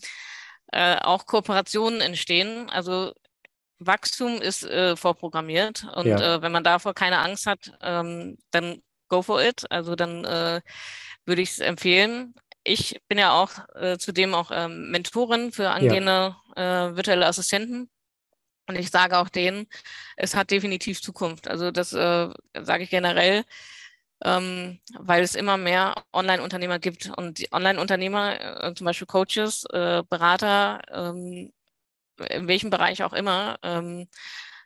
äh, 0.72 0.96
auch 0.96 1.26
Kooperationen 1.26 2.00
entstehen. 2.00 2.70
Also 2.70 3.12
Wachstum 3.80 4.40
ist 4.40 4.64
äh, 4.64 4.96
vorprogrammiert 4.96 5.86
und 5.94 6.06
ja. 6.06 6.36
äh, 6.36 6.42
wenn 6.42 6.52
man 6.52 6.64
davor 6.64 6.94
keine 6.94 7.18
Angst 7.18 7.46
hat, 7.46 7.72
ähm, 7.82 8.38
dann 8.50 8.82
go 9.10 9.22
for 9.22 9.42
it. 9.42 9.70
Also 9.70 9.94
dann 9.94 10.24
äh, 10.24 10.62
würde 11.26 11.42
ich 11.42 11.50
es 11.50 11.58
empfehlen. 11.58 12.34
Ich 12.64 13.00
bin 13.08 13.18
ja 13.18 13.32
auch 13.32 13.50
äh, 13.74 13.98
zudem 13.98 14.34
auch 14.34 14.50
ähm, 14.52 14.90
Mentorin 14.90 15.52
für 15.52 15.70
angehende 15.70 16.36
ja. 16.56 16.88
äh, 16.88 16.96
virtuelle 16.96 17.26
Assistenten. 17.26 17.90
Und 18.66 18.76
ich 18.76 18.90
sage 18.90 19.18
auch 19.18 19.28
denen, 19.28 19.66
es 20.16 20.34
hat 20.36 20.50
definitiv 20.50 21.02
Zukunft. 21.02 21.48
Also 21.48 21.70
das 21.70 21.92
äh, 21.92 22.28
sage 22.54 22.84
ich 22.84 22.90
generell, 22.90 23.44
ähm, 24.24 24.80
weil 24.98 25.22
es 25.22 25.34
immer 25.34 25.56
mehr 25.56 25.94
Online-Unternehmer 26.12 26.78
gibt. 26.78 27.10
Und 27.16 27.38
die 27.38 27.52
Online-Unternehmer, 27.52 28.64
äh, 28.64 28.74
zum 28.74 28.84
Beispiel 28.84 29.06
Coaches, 29.08 29.64
äh, 29.72 30.02
Berater, 30.08 30.82
ähm, 30.92 31.52
in 32.28 32.48
welchem 32.48 32.70
Bereich 32.70 33.02
auch 33.02 33.14
immer, 33.14 33.58
ähm, 33.62 34.06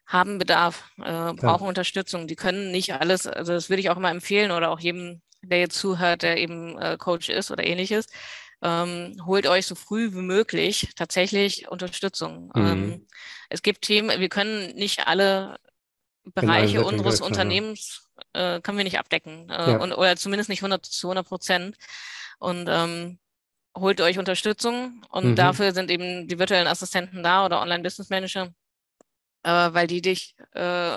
haben 0.07 0.38
Bedarf, 0.38 0.85
äh, 0.99 1.33
brauchen 1.33 1.67
Unterstützung. 1.67 2.27
Die 2.27 2.37
können 2.37 2.71
nicht 2.71 2.95
alles, 2.95 3.27
also 3.27 3.53
das 3.53 3.71
würde 3.71 3.81
ich 3.81 3.90
auch 3.90 3.97
immer 3.97 4.11
empfehlen 4.11 4.51
oder 4.51 4.71
auch 4.71 4.81
jedem, 4.81 5.23
der 5.43 5.61
jetzt 5.61 5.79
zuhört, 5.79 6.23
der 6.23 6.38
eben 6.38 6.79
äh, 6.79 6.97
Coach 6.99 7.29
ist 7.29 7.51
oder 7.51 7.64
ähnliches, 7.64 8.07
ähm, 8.62 9.17
holt 9.27 9.47
euch 9.47 9.67
so 9.67 9.75
früh 9.75 10.12
wie 10.12 10.23
möglich 10.23 10.90
tatsächlich 10.97 11.69
Unterstützung. 11.69 12.51
Mhm. 12.55 12.67
Ähm, 12.67 13.07
es 13.49 13.62
gibt 13.62 13.83
Themen, 13.83 14.21
wir 14.21 14.29
können 14.29 14.75
nicht 14.75 15.07
alle 15.07 15.59
Bereiche 16.25 16.85
unseres 16.85 17.21
Welt, 17.21 17.31
Unternehmens 17.31 18.11
äh, 18.33 18.61
können 18.61 18.79
wir 18.79 18.85
nicht 18.85 18.99
abdecken 18.99 19.51
äh, 19.51 19.73
ja. 19.73 19.77
und, 19.79 19.93
oder 19.93 20.17
zumindest 20.17 20.49
nicht 20.49 20.61
100 20.61 20.85
zu 20.85 21.09
100 21.09 21.27
Prozent. 21.27 21.77
Und 22.38 22.67
ähm, 22.69 23.19
holt 23.77 24.01
euch 24.01 24.19
Unterstützung 24.19 25.03
und 25.11 25.31
mhm. 25.31 25.37
dafür 25.37 25.73
sind 25.73 25.90
eben 25.90 26.29
die 26.29 26.38
virtuellen 26.38 26.67
Assistenten 26.67 27.23
da 27.23 27.45
oder 27.45 27.61
Online-Business-Manager, 27.61 28.55
äh, 29.44 29.72
weil 29.72 29.87
die 29.87 30.02
dich 30.02 30.35
äh, 30.54 30.96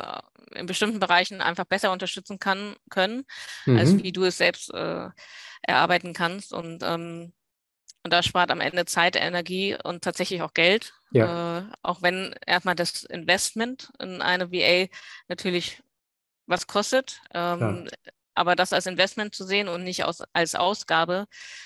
in 0.56 0.66
bestimmten 0.66 1.00
Bereichen 1.00 1.42
einfach 1.42 1.66
besser 1.66 1.92
unterstützen 1.92 2.40
kann, 2.40 2.76
können, 2.90 3.26
mhm. 3.66 3.78
als 3.78 4.02
wie 4.02 4.12
du 4.12 4.24
es 4.24 4.38
selbst 4.38 4.74
äh, 4.74 5.10
erarbeiten 5.62 6.14
kannst. 6.14 6.54
Und, 6.54 6.84
ähm, 6.84 7.34
und 8.04 8.14
das 8.14 8.26
spart 8.26 8.52
am 8.52 8.62
Ende 8.62 8.86
Zeit, 8.86 9.16
Energie 9.16 9.78
und 9.84 10.04
tatsächlich 10.04 10.42
auch 10.42 10.54
Geld. 10.54 10.94
Ja. 11.12 11.60
Äh, 11.60 11.64
auch 11.84 12.02
wenn 12.02 12.36
erstmal 12.46 12.76
das 12.76 13.04
Investment 13.04 13.92
in 14.00 14.22
eine 14.22 14.52
VA 14.52 14.88
natürlich 15.28 15.84
was 16.48 16.66
kostet. 16.66 17.22
Ähm, 17.34 17.90
aber 18.38 18.56
das 18.56 18.74
als 18.74 18.86
Investment 18.86 19.34
zu 19.34 19.44
sehen 19.44 19.68
und 19.68 19.84
nicht 19.84 20.04
aus, 20.06 20.22
als 20.34 20.56
Ausgabe 20.56 21.26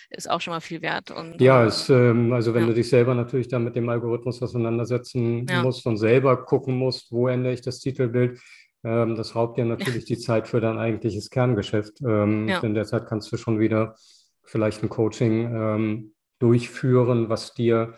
ist 0.10 0.30
auch 0.30 0.42
schon 0.42 0.54
mal 0.54 0.62
viel 0.62 0.82
wert. 0.82 1.12
Und, 1.12 1.40
ja, 1.42 1.66
es, 1.66 1.90
ähm, 1.90 2.32
also 2.34 2.54
wenn 2.54 2.64
ja. 2.64 2.68
du 2.70 2.74
dich 2.74 2.90
selber 2.90 3.14
natürlich 3.14 3.48
dann 3.48 3.64
mit 3.64 3.76
dem 3.76 3.90
Algorithmus 3.90 4.42
auseinandersetzen 4.42 5.46
ja. 5.48 5.62
musst 5.64 5.86
und 5.86 5.98
selber 5.98 6.46
gucken 6.46 6.78
musst, 6.78 7.12
wo 7.12 7.28
ändere 7.28 7.54
ich 7.54 7.62
das 7.62 7.80
Titelbild, 7.80 8.40
ähm, 8.84 9.16
das 9.16 9.36
raubt 9.36 9.58
dir 9.58 9.66
natürlich 9.66 10.06
die 10.06 10.18
Zeit 10.18 10.48
für 10.48 10.62
dein 10.62 10.78
eigentliches 10.78 11.30
Kerngeschäft. 11.30 12.02
Ähm. 12.02 12.50
In 12.62 12.74
der 12.74 12.86
Zeit 12.86 13.06
kannst 13.06 13.32
du 13.32 13.38
schon 13.38 13.60
wieder 13.60 13.96
vielleicht 14.44 14.84
ein 14.84 14.90
Coaching 14.90 15.56
ähm, 15.56 16.14
durchführen, 16.40 17.30
was 17.30 17.54
dir 17.54 17.94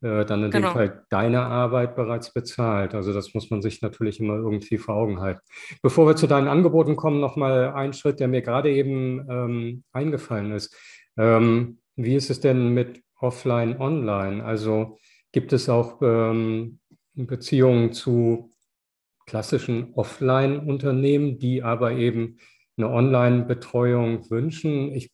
äh, 0.00 0.24
dann 0.24 0.44
in 0.44 0.50
genau. 0.50 0.68
dem 0.68 0.72
Fall 0.72 1.04
deine 1.10 1.42
Arbeit 1.42 1.96
bereits 1.96 2.32
bezahlt. 2.32 2.94
Also 2.94 3.12
das 3.12 3.34
muss 3.34 3.50
man 3.50 3.62
sich 3.62 3.82
natürlich 3.82 4.20
immer 4.20 4.36
irgendwie 4.36 4.78
vor 4.78 4.94
Augen 4.94 5.20
halten. 5.20 5.40
Bevor 5.82 6.06
wir 6.06 6.16
zu 6.16 6.26
deinen 6.26 6.48
Angeboten 6.48 6.96
kommen, 6.96 7.20
nochmal 7.20 7.72
ein 7.72 7.92
Schritt, 7.92 8.20
der 8.20 8.28
mir 8.28 8.42
gerade 8.42 8.70
eben 8.70 9.26
ähm, 9.28 9.84
eingefallen 9.92 10.52
ist. 10.52 10.76
Ähm, 11.16 11.78
wie 11.96 12.14
ist 12.14 12.30
es 12.30 12.40
denn 12.40 12.74
mit 12.74 13.02
Offline, 13.20 13.80
Online? 13.80 14.44
Also 14.44 14.98
gibt 15.32 15.52
es 15.52 15.68
auch 15.68 16.00
ähm, 16.00 16.78
Beziehungen 17.14 17.92
zu 17.92 18.50
klassischen 19.26 19.94
Offline-Unternehmen, 19.94 21.38
die 21.38 21.62
aber 21.62 21.92
eben 21.92 22.38
eine 22.76 22.88
Online-Betreuung 22.88 24.30
wünschen? 24.30 24.94
Ich 24.94 25.10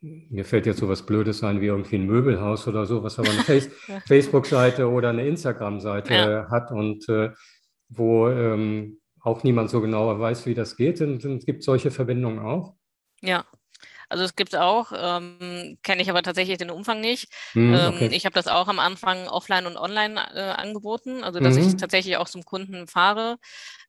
mir 0.00 0.44
fällt 0.44 0.66
jetzt 0.66 0.78
so 0.78 0.88
was 0.88 1.04
Blödes 1.04 1.42
ein 1.42 1.60
wie 1.60 1.66
irgendwie 1.66 1.96
ein 1.96 2.06
Möbelhaus 2.06 2.66
oder 2.68 2.86
so, 2.86 3.02
was 3.02 3.18
aber 3.18 3.30
eine 3.30 3.42
Face 3.44 3.70
Facebook-Seite 4.06 4.88
oder 4.88 5.10
eine 5.10 5.26
Instagram-Seite 5.26 6.14
ja. 6.14 6.50
hat 6.50 6.70
und 6.70 7.08
äh, 7.08 7.30
wo 7.88 8.28
ähm, 8.28 9.00
auch 9.20 9.42
niemand 9.42 9.70
so 9.70 9.80
genau 9.80 10.18
weiß, 10.18 10.46
wie 10.46 10.54
das 10.54 10.76
geht. 10.76 11.00
Und, 11.00 11.24
und 11.24 11.44
gibt 11.46 11.62
solche 11.62 11.90
Verbindungen 11.90 12.38
auch? 12.38 12.74
Ja, 13.20 13.44
also 14.08 14.24
es 14.24 14.36
gibt 14.36 14.56
auch, 14.56 14.92
ähm, 14.96 15.78
kenne 15.82 16.02
ich 16.02 16.10
aber 16.10 16.22
tatsächlich 16.22 16.56
den 16.58 16.70
Umfang 16.70 17.00
nicht. 17.00 17.30
Mm, 17.54 17.74
okay. 17.74 18.06
ähm, 18.06 18.12
ich 18.12 18.24
habe 18.24 18.34
das 18.34 18.46
auch 18.46 18.68
am 18.68 18.78
Anfang 18.78 19.28
offline 19.28 19.66
und 19.66 19.76
online 19.76 20.20
äh, 20.34 20.40
angeboten, 20.40 21.22
also 21.24 21.40
dass 21.40 21.56
mm 21.56 21.58
ich 21.58 21.76
tatsächlich 21.76 22.16
auch 22.16 22.28
zum 22.28 22.44
Kunden 22.44 22.86
fahre. 22.86 23.36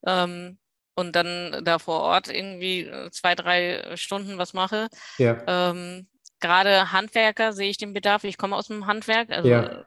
Ähm, 0.06 0.58
und 1.00 1.16
dann 1.16 1.64
da 1.64 1.80
vor 1.80 2.02
Ort 2.02 2.28
irgendwie 2.28 2.82
äh, 2.82 3.10
zwei, 3.12 3.34
drei 3.34 3.96
Stunden 3.96 4.38
was 4.38 4.54
mache. 4.54 4.90
Ja. 5.18 5.42
Ähm, 5.48 6.08
Gerade 6.42 6.92
Handwerker 6.92 7.54
sehe 7.54 7.70
ich 7.70 7.78
den 7.78 7.94
Bedarf. 7.94 8.26
Ich 8.26 8.38
komme 8.38 8.56
aus 8.58 8.68
dem 8.68 8.86
Handwerk. 8.86 9.30
Also 9.30 9.48
ja. 9.48 9.86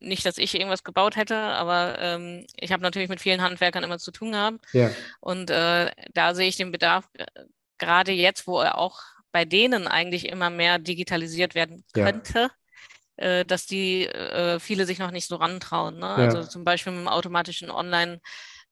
nicht, 0.00 0.24
dass 0.24 0.38
ich 0.38 0.54
irgendwas 0.54 0.84
gebaut 0.84 1.16
hätte, 1.16 1.36
aber 1.36 1.98
ähm, 1.98 2.46
ich 2.56 2.70
habe 2.72 2.82
natürlich 2.82 3.08
mit 3.08 3.20
vielen 3.20 3.42
Handwerkern 3.42 3.82
immer 3.82 3.98
zu 3.98 4.12
tun 4.12 4.32
gehabt. 4.32 4.64
Ja. 4.72 4.90
Und 5.20 5.50
äh, 5.50 5.90
da 6.14 6.34
sehe 6.34 6.48
ich 6.48 6.56
den 6.56 6.70
Bedarf, 6.70 7.08
äh, 7.14 7.26
gerade 7.78 8.12
jetzt, 8.12 8.46
wo 8.46 8.60
er 8.60 8.78
auch 8.78 9.00
bei 9.32 9.44
denen 9.44 9.88
eigentlich 9.88 10.28
immer 10.28 10.50
mehr 10.50 10.78
digitalisiert 10.78 11.56
werden 11.56 11.84
könnte. 11.92 12.50
Ja. 13.18 13.24
Äh, 13.40 13.44
dass 13.44 13.66
die 13.66 14.06
äh, 14.06 14.60
viele 14.60 14.86
sich 14.86 14.98
noch 15.00 15.10
nicht 15.10 15.26
so 15.26 15.36
rantrauen. 15.36 15.98
Ne? 15.98 16.06
Also 16.06 16.44
zum 16.44 16.64
Beispiel 16.64 16.92
mit 16.92 17.02
dem 17.02 17.08
automatischen 17.08 17.70
Online- 17.70 18.20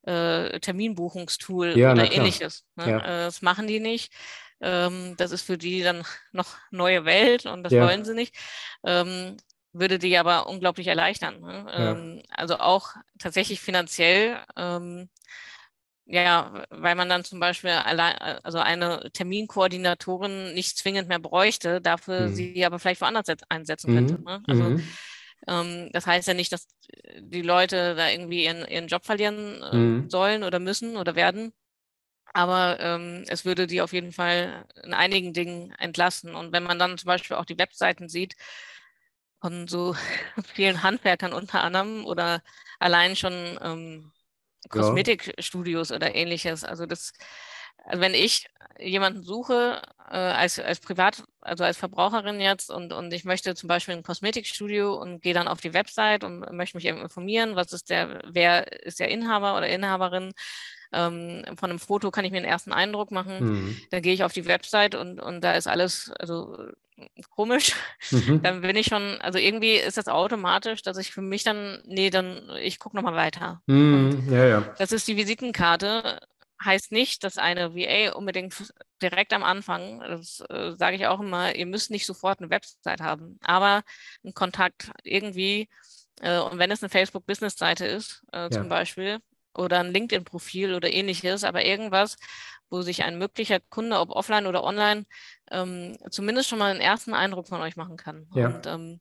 äh, 0.05 0.59
Terminbuchungstool 0.59 1.77
ja, 1.77 1.91
oder 1.91 2.11
ähnliches. 2.11 2.65
Ne? 2.75 2.89
Ja. 2.89 2.99
Äh, 2.99 3.25
das 3.25 3.41
machen 3.41 3.67
die 3.67 3.79
nicht. 3.79 4.13
Ähm, 4.61 5.15
das 5.17 5.31
ist 5.31 5.41
für 5.41 5.57
die 5.57 5.83
dann 5.83 6.03
noch 6.31 6.55
neue 6.71 7.05
Welt 7.05 7.45
und 7.45 7.63
das 7.63 7.73
ja. 7.73 7.85
wollen 7.85 8.05
sie 8.05 8.13
nicht. 8.13 8.35
Ähm, 8.83 9.37
würde 9.73 9.99
die 9.99 10.17
aber 10.17 10.47
unglaublich 10.47 10.87
erleichtern. 10.87 11.41
Ne? 11.41 11.65
Ähm, 11.75 12.23
also 12.29 12.57
auch 12.59 12.91
tatsächlich 13.19 13.59
finanziell. 13.59 14.39
Ähm, 14.55 15.09
ja, 16.05 16.63
weil 16.69 16.95
man 16.95 17.09
dann 17.09 17.23
zum 17.23 17.39
Beispiel 17.39 17.71
allein, 17.71 18.15
also 18.43 18.59
eine 18.59 19.09
Terminkoordinatorin 19.11 20.53
nicht 20.53 20.77
zwingend 20.77 21.09
mehr 21.09 21.19
bräuchte, 21.19 21.81
dafür 21.81 22.27
mhm. 22.27 22.35
sie 22.35 22.65
aber 22.65 22.77
vielleicht 22.77 23.01
woanders 23.01 23.25
einsetzen 23.49 23.91
mhm. 23.91 23.95
könnte. 23.95 24.23
Ne? 24.23 24.43
Also 24.47 24.63
mhm. 24.63 24.87
Ähm, 25.47 25.89
das 25.91 26.07
heißt 26.07 26.27
ja 26.27 26.33
nicht, 26.33 26.51
dass 26.51 26.67
die 27.19 27.41
Leute 27.41 27.95
da 27.95 28.09
irgendwie 28.09 28.45
ihren, 28.45 28.67
ihren 28.67 28.87
Job 28.87 29.05
verlieren 29.05 29.61
äh, 29.61 29.75
mhm. 29.75 30.09
sollen 30.09 30.43
oder 30.43 30.59
müssen 30.59 30.97
oder 30.97 31.15
werden. 31.15 31.53
Aber 32.33 32.79
ähm, 32.81 33.23
es 33.27 33.45
würde 33.45 33.65
die 33.65 33.81
auf 33.81 33.93
jeden 33.93 34.11
Fall 34.11 34.65
in 34.83 34.93
einigen 34.93 35.33
Dingen 35.33 35.71
entlasten. 35.79 36.35
Und 36.35 36.51
wenn 36.51 36.63
man 36.63 36.77
dann 36.77 36.97
zum 36.97 37.07
Beispiel 37.07 37.37
auch 37.37 37.45
die 37.45 37.57
Webseiten 37.57 38.09
sieht 38.09 38.35
von 39.39 39.67
so 39.67 39.95
vielen 40.53 40.83
Handwerkern 40.83 41.33
unter 41.33 41.63
anderem 41.63 42.05
oder 42.05 42.41
allein 42.79 43.15
schon 43.15 43.57
ähm, 43.61 44.11
Kosmetikstudios 44.69 45.89
ja. 45.89 45.95
oder 45.95 46.15
ähnliches, 46.15 46.63
also 46.63 46.85
das, 46.85 47.13
also 47.83 48.01
wenn 48.01 48.13
ich 48.13 48.49
jemanden 48.79 49.23
suche, 49.23 49.81
äh, 50.09 50.17
als, 50.17 50.59
als 50.59 50.79
Privat, 50.79 51.23
also 51.41 51.63
als 51.63 51.77
Verbraucherin 51.77 52.39
jetzt 52.39 52.69
und, 52.69 52.93
und 52.93 53.13
ich 53.13 53.25
möchte 53.25 53.55
zum 53.55 53.67
Beispiel 53.67 53.95
ein 53.95 54.03
Kosmetikstudio 54.03 54.93
und 54.95 55.21
gehe 55.21 55.33
dann 55.33 55.47
auf 55.47 55.61
die 55.61 55.73
Website 55.73 56.23
und 56.23 56.39
möchte 56.51 56.77
mich 56.77 56.85
informieren, 56.85 57.55
was 57.55 57.73
ist 57.73 57.89
der, 57.89 58.21
wer 58.27 58.83
ist 58.83 58.99
der 58.99 59.09
Inhaber 59.09 59.57
oder 59.57 59.67
Inhaberin. 59.67 60.33
Ähm, 60.93 61.43
von 61.57 61.69
einem 61.69 61.79
Foto 61.79 62.11
kann 62.11 62.25
ich 62.25 62.31
mir 62.31 62.37
einen 62.37 62.45
ersten 62.45 62.71
Eindruck 62.71 63.11
machen. 63.11 63.37
Mhm. 63.39 63.81
Dann 63.91 64.01
gehe 64.01 64.13
ich 64.13 64.23
auf 64.23 64.33
die 64.33 64.45
Website 64.45 64.95
und, 64.95 65.19
und 65.19 65.41
da 65.41 65.53
ist 65.53 65.67
alles, 65.67 66.11
also 66.19 66.57
komisch. 67.29 67.73
Mhm. 68.11 68.41
Dann 68.43 68.61
bin 68.61 68.75
ich 68.75 68.87
schon, 68.87 69.19
also 69.21 69.39
irgendwie 69.39 69.75
ist 69.75 69.97
das 69.97 70.07
automatisch, 70.07 70.81
dass 70.83 70.97
ich 70.97 71.11
für 71.11 71.21
mich 71.21 71.43
dann, 71.43 71.81
nee, 71.85 72.09
dann, 72.09 72.49
ich 72.61 72.79
gucke 72.79 72.95
nochmal 72.95 73.15
weiter. 73.15 73.61
Mhm. 73.65 74.27
Ja, 74.31 74.45
ja. 74.45 74.73
Das 74.77 74.91
ist 74.91 75.07
die 75.07 75.17
Visitenkarte 75.17 76.19
heißt 76.65 76.91
nicht, 76.91 77.23
dass 77.23 77.37
eine 77.37 77.75
VA 77.75 78.13
unbedingt 78.13 78.73
direkt 79.01 79.33
am 79.33 79.43
Anfang, 79.43 79.99
das 79.99 80.41
äh, 80.49 80.73
sage 80.75 80.95
ich 80.95 81.07
auch 81.07 81.19
immer, 81.19 81.55
ihr 81.55 81.65
müsst 81.65 81.91
nicht 81.91 82.05
sofort 82.05 82.39
eine 82.39 82.49
Website 82.49 83.01
haben, 83.01 83.39
aber 83.43 83.83
einen 84.23 84.33
Kontakt 84.33 84.91
irgendwie, 85.03 85.69
äh, 86.21 86.39
und 86.39 86.57
wenn 86.57 86.71
es 86.71 86.81
eine 86.81 86.89
Facebook-Business-Seite 86.89 87.85
ist, 87.85 88.23
äh, 88.31 88.43
ja. 88.43 88.51
zum 88.51 88.69
Beispiel, 88.69 89.19
oder 89.53 89.79
ein 89.79 89.91
LinkedIn-Profil 89.91 90.75
oder 90.75 90.91
ähnliches, 90.91 91.43
aber 91.43 91.63
irgendwas, 91.63 92.17
wo 92.69 92.81
sich 92.81 93.03
ein 93.03 93.17
möglicher 93.17 93.59
Kunde, 93.59 93.99
ob 93.99 94.09
offline 94.09 94.47
oder 94.47 94.63
online, 94.63 95.05
ähm, 95.51 95.97
zumindest 96.09 96.49
schon 96.49 96.59
mal 96.59 96.71
einen 96.71 96.81
ersten 96.81 97.13
Eindruck 97.13 97.47
von 97.47 97.61
euch 97.61 97.75
machen 97.75 97.97
kann. 97.97 98.27
Ja. 98.33 98.47
Und 98.47 98.65
ähm, 98.65 98.99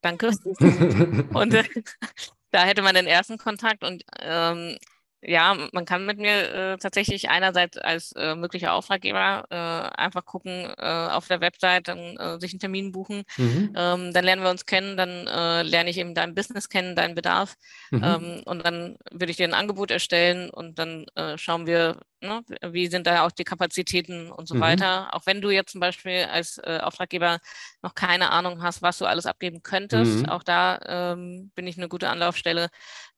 Danke. 0.00 0.28
und 1.34 1.54
äh, 1.54 1.64
da 2.50 2.64
hätte 2.64 2.82
man 2.82 2.94
den 2.94 3.06
ersten 3.06 3.38
Kontakt 3.38 3.84
und 3.84 4.04
ähm, 4.20 4.76
ja, 5.22 5.56
man 5.72 5.84
kann 5.84 6.04
mit 6.04 6.18
mir 6.18 6.52
äh, 6.52 6.76
tatsächlich 6.78 7.30
einerseits 7.30 7.78
als 7.78 8.12
äh, 8.12 8.34
möglicher 8.34 8.74
Auftraggeber 8.74 9.44
äh, 9.50 10.00
einfach 10.00 10.24
gucken 10.24 10.72
äh, 10.76 10.82
auf 10.82 11.28
der 11.28 11.40
Website, 11.40 11.88
dann 11.88 12.16
äh, 12.16 12.40
sich 12.40 12.52
einen 12.52 12.60
Termin 12.60 12.92
buchen. 12.92 13.22
Mhm. 13.36 13.72
Ähm, 13.76 14.12
dann 14.12 14.24
lernen 14.24 14.42
wir 14.42 14.50
uns 14.50 14.66
kennen, 14.66 14.96
dann 14.96 15.26
äh, 15.26 15.62
lerne 15.62 15.90
ich 15.90 15.98
eben 15.98 16.14
dein 16.14 16.34
Business 16.34 16.68
kennen, 16.68 16.96
deinen 16.96 17.14
Bedarf. 17.14 17.56
Mhm. 17.90 18.04
Ähm, 18.04 18.42
und 18.44 18.64
dann 18.64 18.96
würde 19.10 19.30
ich 19.30 19.36
dir 19.36 19.46
ein 19.46 19.54
Angebot 19.54 19.90
erstellen 19.90 20.50
und 20.50 20.78
dann 20.78 21.06
schauen 21.36 21.66
wir, 21.66 22.00
ne, 22.22 22.44
wie 22.72 22.86
sind 22.86 23.06
da 23.06 23.26
auch 23.26 23.30
die 23.30 23.44
Kapazitäten 23.44 24.30
und 24.30 24.48
so 24.48 24.54
mhm. 24.54 24.60
weiter. 24.60 25.14
Auch 25.14 25.26
wenn 25.26 25.40
du 25.40 25.50
jetzt 25.50 25.72
zum 25.72 25.80
Beispiel 25.80 26.24
als 26.30 26.58
Auftraggeber 26.58 27.38
noch 27.82 27.94
keine 27.94 28.30
Ahnung 28.30 28.62
hast, 28.62 28.82
was 28.82 28.98
du 28.98 29.06
alles 29.06 29.26
abgeben 29.26 29.62
könntest, 29.62 30.18
mhm. 30.18 30.28
auch 30.28 30.42
da 30.42 30.78
ähm, 31.12 31.50
bin 31.54 31.66
ich 31.66 31.76
eine 31.76 31.88
gute 31.88 32.08
Anlaufstelle, 32.08 32.68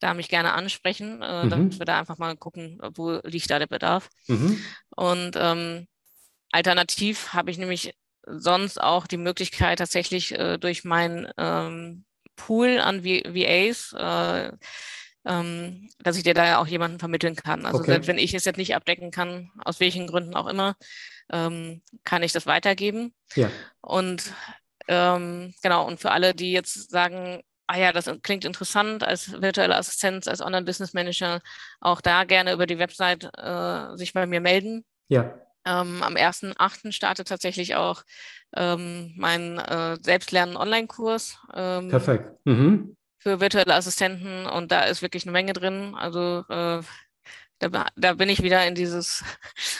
da 0.01 0.15
mich 0.15 0.29
gerne 0.29 0.53
ansprechen, 0.53 1.21
damit 1.21 1.75
mhm. 1.75 1.79
wir 1.79 1.87
da 1.87 1.99
einfach 1.99 2.19
mal 2.19 2.37
gucken, 2.37 2.81
wo 2.95 3.21
liegt 3.25 3.51
da 3.51 3.59
der 3.59 3.67
Bedarf. 3.67 4.09
Mhm. 4.27 4.63
Und 4.97 5.33
ähm, 5.37 5.87
alternativ 6.51 7.33
habe 7.33 7.51
ich 7.51 7.59
nämlich 7.59 7.95
sonst 8.27 8.81
auch 8.81 9.07
die 9.07 9.17
Möglichkeit, 9.17 9.79
tatsächlich 9.79 10.33
äh, 10.33 10.59
durch 10.59 10.85
meinen 10.85 11.29
ähm, 11.37 12.05
Pool 12.37 12.79
an 12.79 13.03
v 13.03 13.23
VAs, 13.25 13.93
äh, 13.93 14.53
ähm, 15.27 15.89
dass 16.03 16.17
ich 16.17 16.23
dir 16.23 16.35
da 16.35 16.59
auch 16.59 16.67
jemanden 16.67 16.99
vermitteln 16.99 17.37
kann. 17.37 17.67
Also 17.67 17.79
okay. 17.79 17.93
selbst 17.93 18.07
wenn 18.09 18.19
ich 18.19 18.35
es 18.35 18.45
jetzt 18.45 18.57
nicht 18.57 18.75
abdecken 18.75 19.11
kann, 19.11 19.51
aus 19.65 19.81
welchen 19.81 20.07
Gründen 20.07 20.35
auch 20.35 20.47
immer, 20.47 20.77
ähm, 21.33 21.83
kann 22.05 22.23
ich 22.23 22.33
das 22.33 22.47
weitergeben. 22.47 23.15
Ja. 23.35 23.51
Und 23.81 24.33
ähm, 24.89 25.55
genau, 25.63 25.87
und 25.87 26.01
für 26.01 26.11
alle, 26.11 26.35
die 26.35 26.53
jetzt 26.53 26.91
sagen, 26.91 27.43
ah 27.67 27.79
ja, 27.79 27.93
das 27.93 28.11
klingt 28.23 28.45
interessant 28.45 29.03
als 29.03 29.41
virtuelle 29.41 29.77
Assistenz, 29.77 30.29
als 30.29 30.43
Online-Business-Manager, 30.43 31.41
auch 31.81 32.01
da 32.01 32.25
gerne 32.25 32.53
über 32.53 32.67
die 32.67 32.79
Website 32.79 33.31
äh, 33.39 33.97
sich 33.97 34.13
bei 34.13 34.27
mir 34.27 34.41
melden. 34.41 34.85
Ja. 35.09 35.35
Ähm, 35.67 36.03
am 36.03 36.15
1.8. 36.15 36.93
startet 36.93 37.29
tatsächlich 37.29 37.75
auch 37.75 38.03
ähm, 38.55 39.15
mein 39.17 39.59
äh, 39.59 39.97
Selbstlernen-Online-Kurs. 40.03 41.39
Ähm, 41.55 41.89
Perfekt. 41.89 42.31
Mhm. 42.45 42.97
Für 43.25 43.41
virtuelle 43.41 43.75
Assistenten 43.75 44.45
und 44.45 44.71
da 44.71 44.83
ist 44.83 45.01
wirklich 45.01 45.25
eine 45.25 45.33
Menge 45.33 45.55
drin. 45.55 45.95
Also 45.95 46.45
äh, 46.51 46.83
da, 47.59 47.87
da 47.97 48.13
bin 48.13 48.29
ich 48.29 48.43
wieder 48.43 48.67
in 48.67 48.75
dieses 48.75 49.25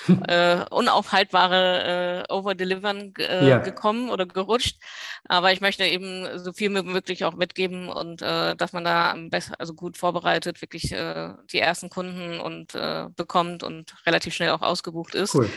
äh, 0.29 0.65
unaufhaltbare 0.71 2.25
äh, 2.27 2.33
Overdelivern 2.33 3.13
äh, 3.19 3.49
ja. 3.49 3.59
gekommen 3.59 4.09
oder 4.09 4.25
gerutscht. 4.25 4.79
Aber 5.25 5.53
ich 5.53 5.61
möchte 5.61 5.85
eben 5.85 6.39
so 6.39 6.55
viel 6.55 6.75
wie 6.75 6.83
möglich 6.83 7.27
auch 7.27 7.35
mitgeben 7.35 7.91
und 7.91 8.23
äh, 8.23 8.57
dass 8.57 8.73
man 8.73 8.85
da 8.85 9.11
am 9.11 9.29
besten, 9.29 9.55
also 9.59 9.75
gut 9.75 9.99
vorbereitet, 9.99 10.63
wirklich 10.63 10.93
äh, 10.93 11.35
die 11.53 11.59
ersten 11.59 11.91
Kunden 11.91 12.41
und 12.41 12.75
äh, 12.75 13.09
bekommt 13.15 13.63
und 13.63 13.95
relativ 14.07 14.35
schnell 14.35 14.51
auch 14.51 14.63
ausgebucht 14.63 15.15
ist. 15.15 15.35
Cool. 15.35 15.51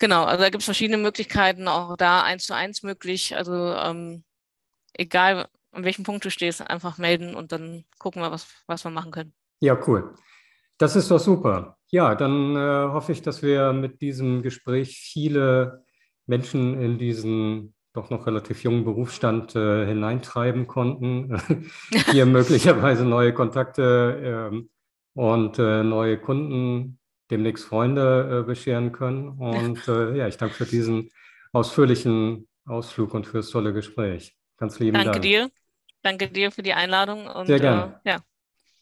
Genau, 0.00 0.24
also 0.24 0.42
da 0.42 0.50
gibt 0.50 0.62
es 0.62 0.64
verschiedene 0.64 0.98
Möglichkeiten, 0.98 1.68
auch 1.68 1.96
da 1.96 2.24
eins 2.24 2.46
zu 2.46 2.54
eins 2.54 2.82
möglich. 2.82 3.36
Also 3.36 3.74
ähm, 3.74 4.24
egal 4.94 5.46
an 5.72 5.84
welchem 5.84 6.04
Punkt 6.04 6.24
du 6.24 6.30
stehst, 6.30 6.60
einfach 6.68 6.98
melden 6.98 7.34
und 7.34 7.52
dann 7.52 7.84
gucken 7.98 8.22
wir, 8.22 8.30
was, 8.30 8.48
was 8.66 8.84
wir 8.84 8.90
machen 8.90 9.10
können. 9.10 9.32
Ja, 9.60 9.78
cool. 9.86 10.14
Das 10.78 10.96
ist 10.96 11.10
doch 11.10 11.18
super. 11.18 11.76
Ja, 11.90 12.14
dann 12.14 12.56
äh, 12.56 12.92
hoffe 12.92 13.12
ich, 13.12 13.22
dass 13.22 13.42
wir 13.42 13.72
mit 13.72 14.00
diesem 14.00 14.42
Gespräch 14.42 14.98
viele 14.98 15.84
Menschen 16.26 16.80
in 16.80 16.98
diesen 16.98 17.74
doch 17.92 18.08
noch 18.08 18.26
relativ 18.26 18.62
jungen 18.62 18.84
Berufsstand 18.84 19.56
äh, 19.56 19.84
hineintreiben 19.84 20.68
konnten, 20.68 21.36
hier 22.12 22.24
möglicherweise 22.26 23.04
neue 23.04 23.34
Kontakte 23.34 24.52
äh, 24.52 24.62
und 25.14 25.58
neue 25.58 26.18
Kunden, 26.18 27.00
demnächst 27.30 27.64
Freunde 27.64 28.40
äh, 28.40 28.46
bescheren 28.46 28.92
können. 28.92 29.28
Und 29.28 29.86
äh, 29.88 30.16
ja, 30.16 30.28
ich 30.28 30.36
danke 30.36 30.54
für 30.54 30.66
diesen 30.66 31.10
ausführlichen 31.52 32.48
Ausflug 32.64 33.14
und 33.14 33.26
fürs 33.26 33.50
tolle 33.50 33.72
Gespräch. 33.72 34.36
Ganz 34.56 34.78
lieben 34.78 34.94
Dank. 34.94 35.06
Danke 35.06 35.20
dir. 35.20 35.50
Danke 36.02 36.28
dir 36.28 36.50
für 36.50 36.62
die 36.62 36.72
Einladung. 36.72 37.26
Und, 37.26 37.46
Sehr 37.46 37.60
gerne. 37.60 38.00
ja. 38.04 38.18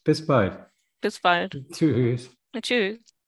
Bis 0.03 0.25
bald. 0.25 0.57
Bis 1.01 1.19
bald. 1.19 1.51
Tschüss. 1.71 2.29
Tschüss. 2.61 3.18